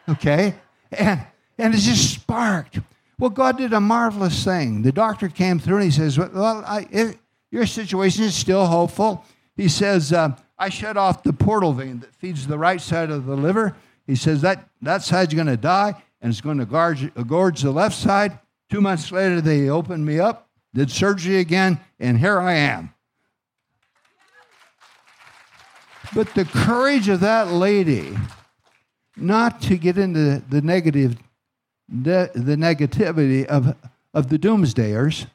Okay? 0.09 0.55
And, 0.91 1.25
and 1.57 1.73
it 1.73 1.77
just 1.77 2.13
sparked. 2.13 2.79
Well, 3.17 3.29
God 3.29 3.57
did 3.57 3.71
a 3.71 3.79
marvelous 3.79 4.43
thing. 4.43 4.81
The 4.81 4.91
doctor 4.91 5.29
came 5.29 5.59
through 5.59 5.77
and 5.77 5.85
he 5.85 5.91
says, 5.91 6.17
Well, 6.17 6.63
I, 6.65 6.87
it, 6.89 7.17
your 7.51 7.65
situation 7.65 8.23
is 8.23 8.35
still 8.35 8.65
hopeful. 8.65 9.23
He 9.55 9.69
says, 9.69 10.11
uh, 10.11 10.35
I 10.57 10.69
shut 10.69 10.97
off 10.97 11.23
the 11.23 11.33
portal 11.33 11.73
vein 11.73 11.99
that 11.99 12.15
feeds 12.15 12.47
the 12.47 12.57
right 12.57 12.81
side 12.81 13.11
of 13.11 13.25
the 13.25 13.35
liver. 13.35 13.75
He 14.07 14.15
says, 14.15 14.41
That, 14.41 14.67
that 14.81 15.03
side's 15.03 15.33
going 15.33 15.47
to 15.47 15.57
die 15.57 16.01
and 16.21 16.31
it's 16.31 16.41
going 16.41 16.57
to 16.57 16.65
gorge, 16.65 17.13
gorge 17.27 17.61
the 17.61 17.71
left 17.71 17.95
side. 17.95 18.39
Two 18.71 18.79
months 18.79 19.12
later, 19.12 19.41
they 19.41 19.67
opened 19.69 20.05
me 20.05 20.17
up, 20.17 20.49
did 20.73 20.89
surgery 20.89 21.39
again, 21.39 21.77
and 21.99 22.17
here 22.17 22.39
I 22.39 22.53
am. 22.53 22.93
But 26.15 26.34
the 26.36 26.45
courage 26.45 27.10
of 27.10 27.19
that 27.19 27.49
lady 27.51 28.15
not 29.17 29.62
to 29.63 29.75
get 29.77 29.97
into 29.97 30.41
the 30.49 30.62
negative 30.62 31.17
the, 31.89 32.31
the 32.34 32.55
negativity 32.55 33.45
of, 33.45 33.75
of 34.13 34.29
the 34.29 34.39
doomsdayers, 34.39 35.25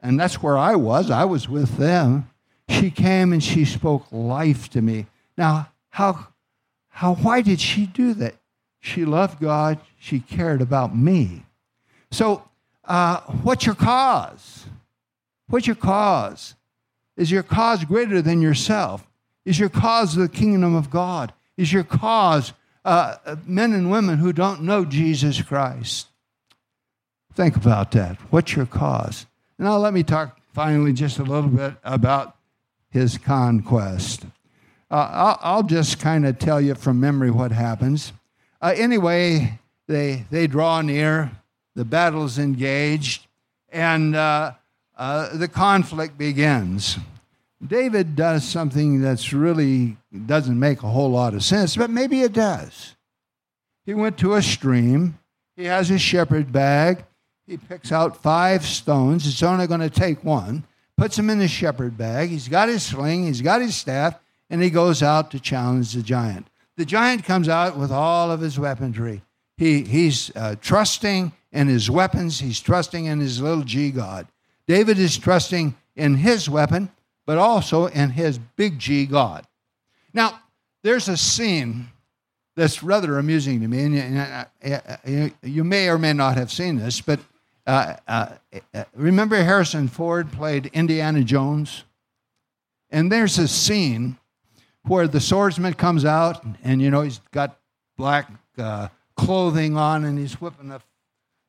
and 0.00 0.18
that's 0.18 0.42
where 0.42 0.56
I 0.56 0.74
was. 0.74 1.10
I 1.10 1.26
was 1.26 1.50
with 1.50 1.76
them. 1.76 2.30
She 2.70 2.90
came 2.90 3.34
and 3.34 3.44
she 3.44 3.66
spoke 3.66 4.06
life 4.10 4.70
to 4.70 4.80
me. 4.80 5.04
Now, 5.36 5.68
how, 5.90 6.28
how, 6.88 7.16
why 7.16 7.42
did 7.42 7.60
she 7.60 7.84
do 7.84 8.14
that? 8.14 8.36
She 8.80 9.04
loved 9.04 9.38
God. 9.38 9.78
She 9.98 10.20
cared 10.20 10.62
about 10.62 10.96
me. 10.96 11.44
So, 12.10 12.48
uh, 12.84 13.20
what's 13.42 13.66
your 13.66 13.74
cause? 13.74 14.66
What's 15.48 15.66
your 15.66 15.76
cause? 15.76 16.54
Is 17.16 17.30
your 17.30 17.42
cause 17.42 17.84
greater 17.84 18.22
than 18.22 18.40
yourself? 18.40 19.06
Is 19.44 19.58
your 19.58 19.68
cause 19.68 20.14
the 20.14 20.28
kingdom 20.28 20.74
of 20.74 20.90
God? 20.90 21.32
Is 21.56 21.72
your 21.72 21.84
cause 21.84 22.52
uh, 22.88 23.36
men 23.44 23.74
and 23.74 23.90
women 23.90 24.18
who 24.18 24.32
don't 24.32 24.62
know 24.62 24.82
Jesus 24.82 25.42
Christ. 25.42 26.08
Think 27.34 27.54
about 27.54 27.90
that. 27.92 28.16
What's 28.30 28.56
your 28.56 28.64
cause? 28.64 29.26
Now, 29.58 29.76
let 29.76 29.92
me 29.92 30.02
talk 30.02 30.40
finally 30.54 30.94
just 30.94 31.18
a 31.18 31.22
little 31.22 31.50
bit 31.50 31.74
about 31.84 32.36
his 32.90 33.18
conquest. 33.18 34.24
Uh, 34.90 35.36
I'll, 35.42 35.62
just 35.62 36.00
kind 36.00 36.24
of 36.24 36.38
tell 36.38 36.62
you 36.62 36.74
from 36.74 36.98
memory 36.98 37.30
what 37.30 37.52
happens. 37.52 38.14
Uh, 38.62 38.72
anyway, 38.74 39.58
they, 39.86 40.24
they 40.30 40.46
draw 40.46 40.80
near, 40.80 41.30
the 41.78 41.84
battle's 41.84 42.40
engaged, 42.40 43.28
and 43.70 44.16
uh, 44.16 44.50
uh 44.96 45.36
the 45.36 45.46
conflict 45.46 46.18
begins. 46.18 46.98
David 47.64 48.16
does 48.16 48.42
something 48.42 49.00
that's 49.00 49.32
really 49.32 49.96
doesn't 50.26 50.58
make 50.58 50.82
a 50.82 50.88
whole 50.88 51.10
lot 51.12 51.34
of 51.34 51.44
sense, 51.44 51.76
but 51.76 51.88
maybe 51.88 52.22
it 52.22 52.32
does. 52.32 52.96
He 53.86 53.94
went 53.94 54.18
to 54.18 54.34
a 54.34 54.42
stream. 54.42 55.20
He 55.54 55.66
has 55.66 55.88
his 55.88 56.00
shepherd 56.00 56.50
bag. 56.50 57.04
He 57.46 57.56
picks 57.56 57.92
out 57.92 58.20
five 58.20 58.66
stones. 58.66 59.24
It's 59.24 59.44
only 59.44 59.68
going 59.68 59.80
to 59.80 59.88
take 59.88 60.24
one. 60.24 60.64
Puts 60.96 61.14
them 61.14 61.30
in 61.30 61.38
the 61.38 61.46
shepherd 61.46 61.96
bag. 61.96 62.30
He's 62.30 62.48
got 62.48 62.68
his 62.68 62.82
sling. 62.82 63.26
He's 63.26 63.40
got 63.40 63.60
his 63.60 63.76
staff, 63.76 64.18
and 64.50 64.60
he 64.60 64.68
goes 64.68 65.00
out 65.00 65.30
to 65.30 65.38
challenge 65.38 65.92
the 65.92 66.02
giant. 66.02 66.48
The 66.76 66.84
giant 66.84 67.22
comes 67.22 67.48
out 67.48 67.78
with 67.78 67.92
all 67.92 68.32
of 68.32 68.40
his 68.40 68.58
weaponry. 68.58 69.22
He, 69.56 69.84
he's 69.84 70.32
uh, 70.34 70.56
trusting 70.60 71.32
in 71.52 71.68
his 71.68 71.90
weapons. 71.90 72.40
He's 72.40 72.60
trusting 72.60 73.06
in 73.06 73.20
his 73.20 73.40
little 73.40 73.64
G 73.64 73.90
God. 73.90 74.28
David 74.66 74.98
is 74.98 75.16
trusting 75.16 75.76
in 75.96 76.14
his 76.16 76.48
weapon 76.48 76.90
but 77.28 77.36
also 77.36 77.84
in 77.88 78.08
his 78.08 78.38
big 78.38 78.78
G 78.78 79.04
God. 79.04 79.46
Now, 80.14 80.40
there's 80.82 81.08
a 81.08 81.16
scene 81.18 81.88
that's 82.56 82.82
rather 82.82 83.18
amusing 83.18 83.60
to 83.60 83.68
me, 83.68 83.84
and 83.84 85.34
you 85.42 85.62
may 85.62 85.90
or 85.90 85.98
may 85.98 86.14
not 86.14 86.38
have 86.38 86.50
seen 86.50 86.78
this, 86.78 87.02
but 87.02 87.20
uh, 87.66 87.96
uh, 88.08 88.28
uh, 88.72 88.84
remember 88.94 89.36
Harrison 89.36 89.88
Ford 89.88 90.32
played 90.32 90.70
Indiana 90.72 91.22
Jones? 91.22 91.84
And 92.88 93.12
there's 93.12 93.36
a 93.36 93.46
scene 93.46 94.16
where 94.84 95.06
the 95.06 95.20
swordsman 95.20 95.74
comes 95.74 96.06
out, 96.06 96.42
and 96.64 96.80
you 96.80 96.88
know, 96.88 97.02
he's 97.02 97.20
got 97.30 97.58
black 97.98 98.30
uh, 98.56 98.88
clothing 99.18 99.76
on, 99.76 100.06
and 100.06 100.18
he's 100.18 100.40
whipping 100.40 100.72
a 100.72 100.80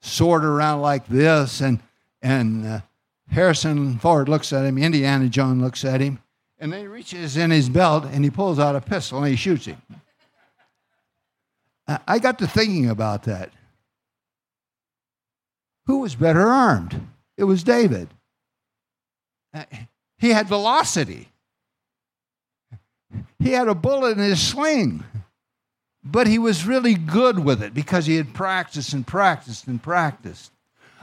sword 0.02 0.44
around 0.44 0.82
like 0.82 1.08
this, 1.08 1.62
and, 1.62 1.80
and 2.22 2.66
uh, 2.66 2.80
Harrison 3.30 3.98
Ford 4.00 4.30
looks 4.30 4.52
at 4.54 4.66
him, 4.66 4.78
Indiana 4.78 5.30
Jones 5.30 5.62
looks 5.62 5.86
at 5.86 6.02
him, 6.02 6.20
and 6.60 6.74
then 6.74 6.82
he 6.82 6.88
reaches 6.88 7.38
in 7.38 7.52
his 7.52 7.70
belt 7.70 8.06
and 8.06 8.24
he 8.24 8.30
pulls 8.30 8.60
out 8.60 8.76
a 8.76 8.82
pistol 8.82 9.20
and 9.20 9.28
he 9.28 9.36
shoots 9.36 9.66
him. 9.66 9.82
I 12.08 12.20
got 12.20 12.38
to 12.40 12.48
thinking 12.48 12.90
about 12.90 13.24
that. 13.24 13.52
Who 15.88 16.00
was 16.00 16.14
better 16.14 16.48
armed? 16.48 17.08
It 17.36 17.46
was 17.46 17.64
David. 17.64 18.10
Uh, 19.54 19.64
he 20.20 20.30
had 20.30 20.48
velocity. 20.48 21.30
He 23.40 23.54
had 23.54 23.68
a 23.68 23.74
bullet 23.74 24.18
in 24.18 24.24
his 24.24 24.40
sling. 24.40 25.04
But 26.04 26.28
he 26.28 26.40
was 26.40 26.66
really 26.66 26.96
good 26.96 27.40
with 27.40 27.62
it 27.62 27.74
because 27.74 28.06
he 28.06 28.16
had 28.16 28.34
practiced 28.34 28.94
and 28.94 29.06
practiced 29.06 29.68
and 29.68 29.82
practiced. 29.82 30.52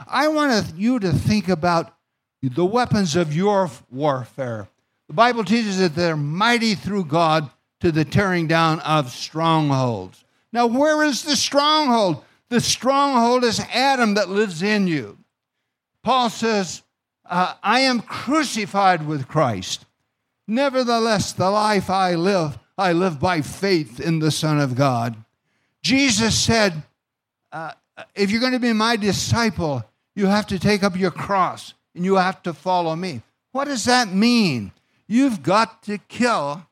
I 0.07 0.27
want 0.27 0.73
you 0.75 0.99
to 0.99 1.11
think 1.11 1.47
about 1.47 1.93
the 2.41 2.65
weapons 2.65 3.15
of 3.15 3.35
your 3.35 3.69
warfare. 3.91 4.67
The 5.07 5.13
Bible 5.13 5.43
teaches 5.43 5.79
that 5.79 5.95
they're 5.95 6.17
mighty 6.17 6.75
through 6.75 7.05
God 7.05 7.49
to 7.79 7.91
the 7.91 8.05
tearing 8.05 8.47
down 8.47 8.79
of 8.81 9.09
strongholds. 9.11 10.23
Now, 10.51 10.67
where 10.67 11.03
is 11.03 11.23
the 11.23 11.35
stronghold? 11.35 12.23
The 12.49 12.61
stronghold 12.61 13.43
is 13.43 13.59
Adam 13.71 14.15
that 14.15 14.29
lives 14.29 14.63
in 14.63 14.87
you. 14.87 15.17
Paul 16.03 16.29
says, 16.29 16.81
uh, 17.25 17.55
I 17.61 17.81
am 17.81 18.01
crucified 18.01 19.05
with 19.05 19.27
Christ. 19.27 19.85
Nevertheless, 20.47 21.33
the 21.33 21.49
life 21.49 21.89
I 21.89 22.15
live, 22.15 22.57
I 22.77 22.93
live 22.93 23.19
by 23.19 23.41
faith 23.41 23.99
in 23.99 24.19
the 24.19 24.31
Son 24.31 24.59
of 24.59 24.75
God. 24.75 25.15
Jesus 25.81 26.37
said, 26.37 26.83
uh, 27.51 27.71
If 28.15 28.29
you're 28.29 28.41
going 28.41 28.53
to 28.53 28.59
be 28.59 28.73
my 28.73 28.95
disciple, 28.95 29.83
you 30.15 30.27
have 30.27 30.47
to 30.47 30.59
take 30.59 30.83
up 30.83 30.97
your 30.97 31.11
cross 31.11 31.73
and 31.95 32.05
you 32.05 32.15
have 32.15 32.43
to 32.43 32.53
follow 32.53 32.95
me. 32.95 33.21
What 33.51 33.65
does 33.65 33.85
that 33.85 34.09
mean? 34.09 34.71
You've 35.07 35.41
got 35.41 35.83
to 35.83 35.97
kill 35.97 36.65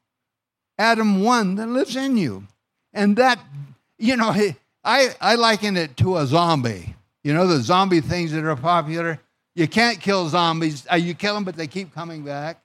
Adam 0.78 1.22
1 1.22 1.56
that 1.56 1.68
lives 1.68 1.96
in 1.96 2.18
you. 2.18 2.44
And 2.94 3.18
that, 3.18 3.40
you 3.98 4.16
know, 4.16 4.34
I, 4.84 5.10
I 5.20 5.36
liken 5.36 5.78
it 5.78 5.98
to 5.98 6.18
a 6.18 6.26
zombie. 6.26 6.96
You 7.24 7.34
know, 7.34 7.48
the 7.48 7.62
zombie 7.62 8.02
things 8.02 8.32
that 8.34 8.44
are 8.44 8.56
popular. 8.56 9.20
You 9.56 9.68
can't 9.68 10.00
kill 10.00 10.30
zombies. 10.30 10.86
Uh, 10.92 10.96
you 10.96 11.14
kill 11.16 11.34
them, 11.34 11.44
but 11.44 11.56
they 11.56 11.68
keep 11.68 11.94
coming 11.94 12.24
back. 12.24 12.62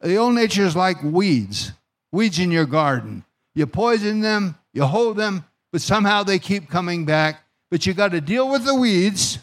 The 0.00 0.16
old 0.16 0.34
nature 0.34 0.64
is 0.64 0.74
like 0.74 1.02
weeds, 1.02 1.72
weeds 2.12 2.38
in 2.38 2.52
your 2.52 2.66
garden. 2.66 3.24
You 3.54 3.66
poison 3.66 4.20
them, 4.20 4.56
you 4.72 4.84
hold 4.84 5.16
them, 5.16 5.44
but 5.72 5.80
somehow 5.80 6.22
they 6.22 6.38
keep 6.38 6.68
coming 6.68 7.04
back. 7.04 7.42
But 7.70 7.86
you 7.86 7.94
got 7.94 8.12
to 8.12 8.20
deal 8.20 8.50
with 8.50 8.64
the 8.64 8.74
weeds, 8.74 9.38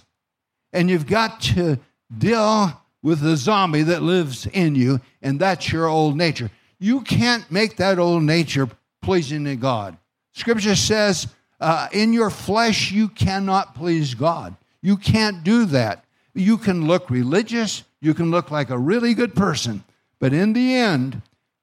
and 0.72 0.90
you've 0.90 1.08
got 1.08 1.42
to 1.42 1.80
deal 2.16 2.80
with 3.02 3.22
the 3.22 3.36
zombie 3.36 3.84
that 3.84 4.04
lives 4.04 4.46
in 4.46 4.76
you, 4.76 5.02
and 5.22 5.40
that's 5.40 5.72
your 5.72 5.88
old 5.88 6.16
nature. 6.16 6.52
You 6.80 7.02
can't 7.02 7.50
make 7.52 7.78
that 7.78 7.98
old 7.98 8.24
nature 8.24 8.70
pleasing 9.02 9.46
to 9.46 9.56
God. 9.56 9.98
Scripture 10.34 10.76
says, 10.76 11.28
uh, 11.60 11.88
in 11.92 12.14
your 12.14 12.30
flesh, 12.30 12.92
you 12.92 13.10
cannot 13.10 13.76
please 13.76 14.14
God. 14.14 14.56
You 14.82 14.96
can't 14.96 15.44
do 15.44 15.66
that. 15.66 16.06
You 16.34 16.58
can 16.58 16.88
look 16.88 17.10
religious, 17.10 17.84
you 18.02 18.14
can 18.14 18.32
look 18.32 18.52
like 18.52 18.70
a 18.70 18.78
really 18.78 19.14
good 19.14 19.36
person, 19.36 19.84
but 20.20 20.32
in 20.32 20.54
the 20.54 20.76
end, 20.76 21.22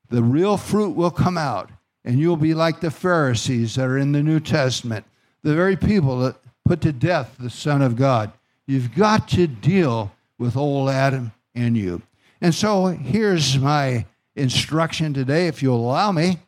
the 0.09 0.23
real 0.23 0.57
fruit 0.57 0.91
will 0.91 1.11
come 1.11 1.39
out, 1.39 1.71
and 2.05 2.19
you'll 2.19 2.37
be 2.37 2.55
like 2.55 2.81
the 2.81 2.91
Pharisees 2.91 3.75
that 3.75 3.87
are 3.87 3.99
in 3.99 4.13
the 4.13 4.23
New 4.23 4.41
Testament, 4.41 5.05
the 5.43 5.55
very 5.55 5.77
people 5.77 6.21
that 6.21 6.37
put 6.65 6.81
to 6.83 6.93
death 6.93 7.37
the 7.39 7.51
Son 7.51 7.83
of 7.83 7.97
God. 7.97 8.33
You've 8.67 8.95
got 8.95 9.29
to 9.29 9.47
deal 9.47 10.13
with 10.39 10.57
old 10.57 10.91
Adam 10.91 11.33
in 11.55 11.75
you. 11.75 12.03
And 12.41 12.55
so 12.55 12.87
here's 12.87 13.59
my 13.59 14.07
instruction 14.35 15.15
today, 15.15 15.47
if 15.47 15.63
you'll 15.63 15.77
allow 15.77 16.13
me. 16.13 16.39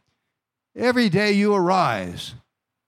Every 0.77 1.09
day 1.09 1.33
you 1.33 1.55
arise, 1.55 2.35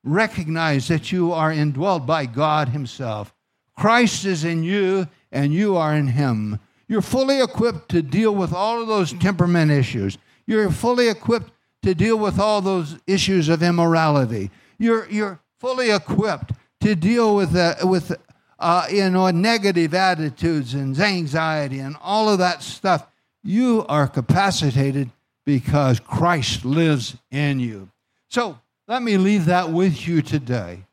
recognize 0.05 0.89
that 0.89 1.11
you 1.11 1.33
are 1.33 1.51
indwelled 1.51 2.07
by 2.07 2.27
God 2.27 2.69
Himself. 2.69 3.35
Christ 3.77 4.25
is 4.25 4.45
in 4.45 4.63
you, 4.63 5.09
and 5.33 5.53
you 5.53 5.77
are 5.77 5.95
in 5.95 6.09
Him. 6.09 6.61
You're 6.87 7.03
fully 7.03 7.41
equipped 7.41 7.89
to 7.91 8.03
deal 8.03 8.35
with 8.35 8.53
all 8.53 8.83
of 8.83 8.89
those 8.89 9.13
temperament 9.13 9.71
issues. 9.71 10.19
You're 10.51 10.73
fully 10.73 11.09
equipped 11.09 11.53
to 11.85 11.95
deal 11.95 12.19
with 12.19 12.41
all 12.41 12.61
those 12.61 12.97
issues 13.07 13.49
of 13.49 13.63
immorality. 13.63 14.51
You're, 14.79 15.09
you're 15.09 15.39
fully 15.61 15.93
equipped 15.93 16.51
to 16.81 16.97
deal 16.97 17.37
with, 17.37 17.55
uh, 17.55 17.77
with 17.85 18.17
uh, 18.59 18.89
you 18.91 19.09
know, 19.11 19.31
negative 19.31 19.95
attitudes 19.95 20.75
and 20.75 20.99
anxiety 20.99 21.79
and 21.79 21.97
all 22.03 22.29
of 22.29 22.41
that 22.41 22.65
stuff. 22.65 23.07
You 23.45 23.87
are 23.89 24.09
capacitated 24.09 25.11
because 25.47 26.01
Christ 26.01 26.65
lives 26.65 27.17
in 27.31 27.61
you. 27.61 27.89
So 28.29 28.59
let 28.89 29.05
me 29.05 29.19
leave 29.19 29.45
that 29.45 29.71
with 29.71 30.09
you 30.09 30.21
today. 30.21 30.85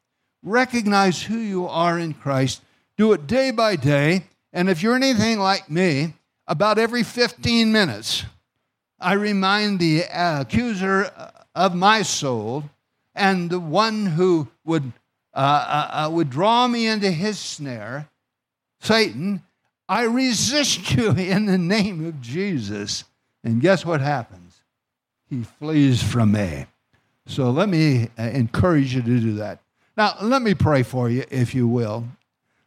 Recognize 0.44 1.24
who 1.24 1.40
you 1.40 1.66
are 1.66 1.98
in 1.98 2.14
Christ. 2.14 2.62
Do 2.96 3.12
it 3.14 3.26
day 3.26 3.50
by 3.50 3.76
day. 3.76 4.26
And 4.54 4.70
if 4.70 4.84
you're 4.84 4.96
anything 4.96 5.40
like 5.40 5.68
me, 5.68 6.14
about 6.46 6.78
every 6.78 7.02
15 7.02 7.72
minutes, 7.72 8.24
I 9.00 9.14
remind 9.14 9.80
the 9.80 10.04
accuser 10.12 11.12
of 11.56 11.76
my 11.76 12.02
soul 12.02 12.64
and 13.16 13.50
the 13.50 13.60
one 13.60 14.06
who 14.06 14.48
would, 14.64 14.92
uh, 15.34 15.38
uh, 15.38 16.06
uh, 16.06 16.10
would 16.12 16.30
draw 16.30 16.68
me 16.68 16.88
into 16.88 17.12
his 17.12 17.40
snare, 17.40 18.08
Satan, 18.80 19.44
I 19.90 20.04
resist 20.04 20.92
you 20.94 21.12
in 21.18 21.46
the 21.46 21.58
name 21.58 22.06
of 22.06 22.22
Jesus. 22.22 23.04
And 23.44 23.62
guess 23.62 23.86
what 23.86 24.02
happens? 24.02 24.62
He 25.30 25.44
flees 25.44 26.02
from 26.02 26.32
me. 26.32 26.68
So 27.26 27.50
let 27.50 27.70
me 27.70 28.10
uh, 28.18 28.24
encourage 28.24 28.96
you 28.96 29.02
to 29.02 29.20
do 29.20 29.34
that. 29.36 29.60
Now, 29.98 30.16
let 30.22 30.42
me 30.42 30.54
pray 30.54 30.84
for 30.84 31.10
you, 31.10 31.26
if 31.30 31.56
you 31.56 31.68
will. 31.68 32.06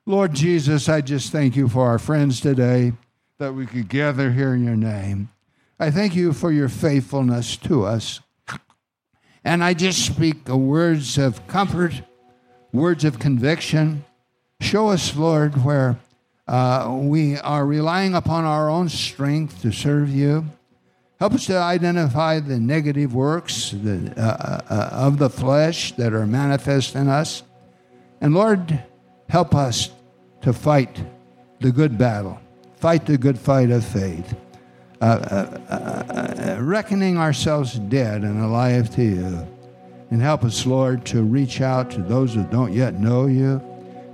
Lord 0.04 0.34
Jesus, 0.34 0.88
I 0.88 1.00
just 1.00 1.30
thank 1.30 1.54
you 1.56 1.68
for 1.68 1.86
our 1.86 1.98
friends 1.98 2.40
today 2.40 2.92
that 3.38 3.54
we 3.54 3.66
could 3.66 3.88
gather 3.88 4.32
here 4.32 4.52
in 4.52 4.64
your 4.64 4.76
name. 4.76 5.30
I 5.82 5.90
thank 5.90 6.14
you 6.14 6.34
for 6.34 6.52
your 6.52 6.68
faithfulness 6.68 7.56
to 7.56 7.86
us. 7.86 8.20
And 9.42 9.64
I 9.64 9.72
just 9.72 10.04
speak 10.04 10.44
the 10.44 10.56
words 10.56 11.16
of 11.16 11.46
comfort, 11.46 12.02
words 12.70 13.02
of 13.02 13.18
conviction. 13.18 14.04
Show 14.60 14.90
us, 14.90 15.16
Lord, 15.16 15.64
where 15.64 15.98
uh, 16.46 16.98
we 17.00 17.38
are 17.38 17.64
relying 17.64 18.14
upon 18.14 18.44
our 18.44 18.68
own 18.68 18.90
strength 18.90 19.62
to 19.62 19.72
serve 19.72 20.10
you. 20.10 20.44
Help 21.18 21.32
us 21.32 21.46
to 21.46 21.56
identify 21.56 22.40
the 22.40 22.60
negative 22.60 23.14
works 23.14 23.70
the, 23.70 24.12
uh, 24.18 24.20
uh, 24.20 24.60
uh 24.68 24.90
of 24.92 25.16
the 25.16 25.30
flesh 25.30 25.92
that 25.92 26.12
are 26.12 26.26
manifest 26.26 26.94
in 26.94 27.08
us. 27.08 27.42
And 28.20 28.34
Lord, 28.34 28.84
help 29.30 29.54
us 29.54 29.88
to 30.42 30.52
fight 30.52 31.02
the 31.60 31.72
good 31.72 31.96
battle, 31.96 32.38
fight 32.76 33.06
the 33.06 33.16
good 33.16 33.38
fight 33.38 33.70
of 33.70 33.82
faith. 33.82 34.36
Uh, 35.00 35.04
uh, 35.70 35.74
uh, 35.74 36.58
reckoning 36.60 37.16
ourselves 37.16 37.78
dead 37.78 38.22
and 38.22 38.42
alive 38.42 38.94
to 38.94 39.02
you. 39.02 39.46
And 40.10 40.20
help 40.20 40.44
us, 40.44 40.66
Lord, 40.66 41.06
to 41.06 41.22
reach 41.22 41.62
out 41.62 41.90
to 41.92 42.02
those 42.02 42.34
who 42.34 42.44
don't 42.44 42.72
yet 42.72 42.94
know 42.94 43.26
you 43.26 43.62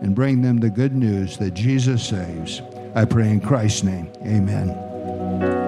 and 0.00 0.14
bring 0.14 0.42
them 0.42 0.58
the 0.58 0.70
good 0.70 0.94
news 0.94 1.38
that 1.38 1.54
Jesus 1.54 2.06
saves. 2.06 2.62
I 2.94 3.04
pray 3.04 3.30
in 3.30 3.40
Christ's 3.40 3.82
name. 3.82 4.12
Amen. 4.22 5.65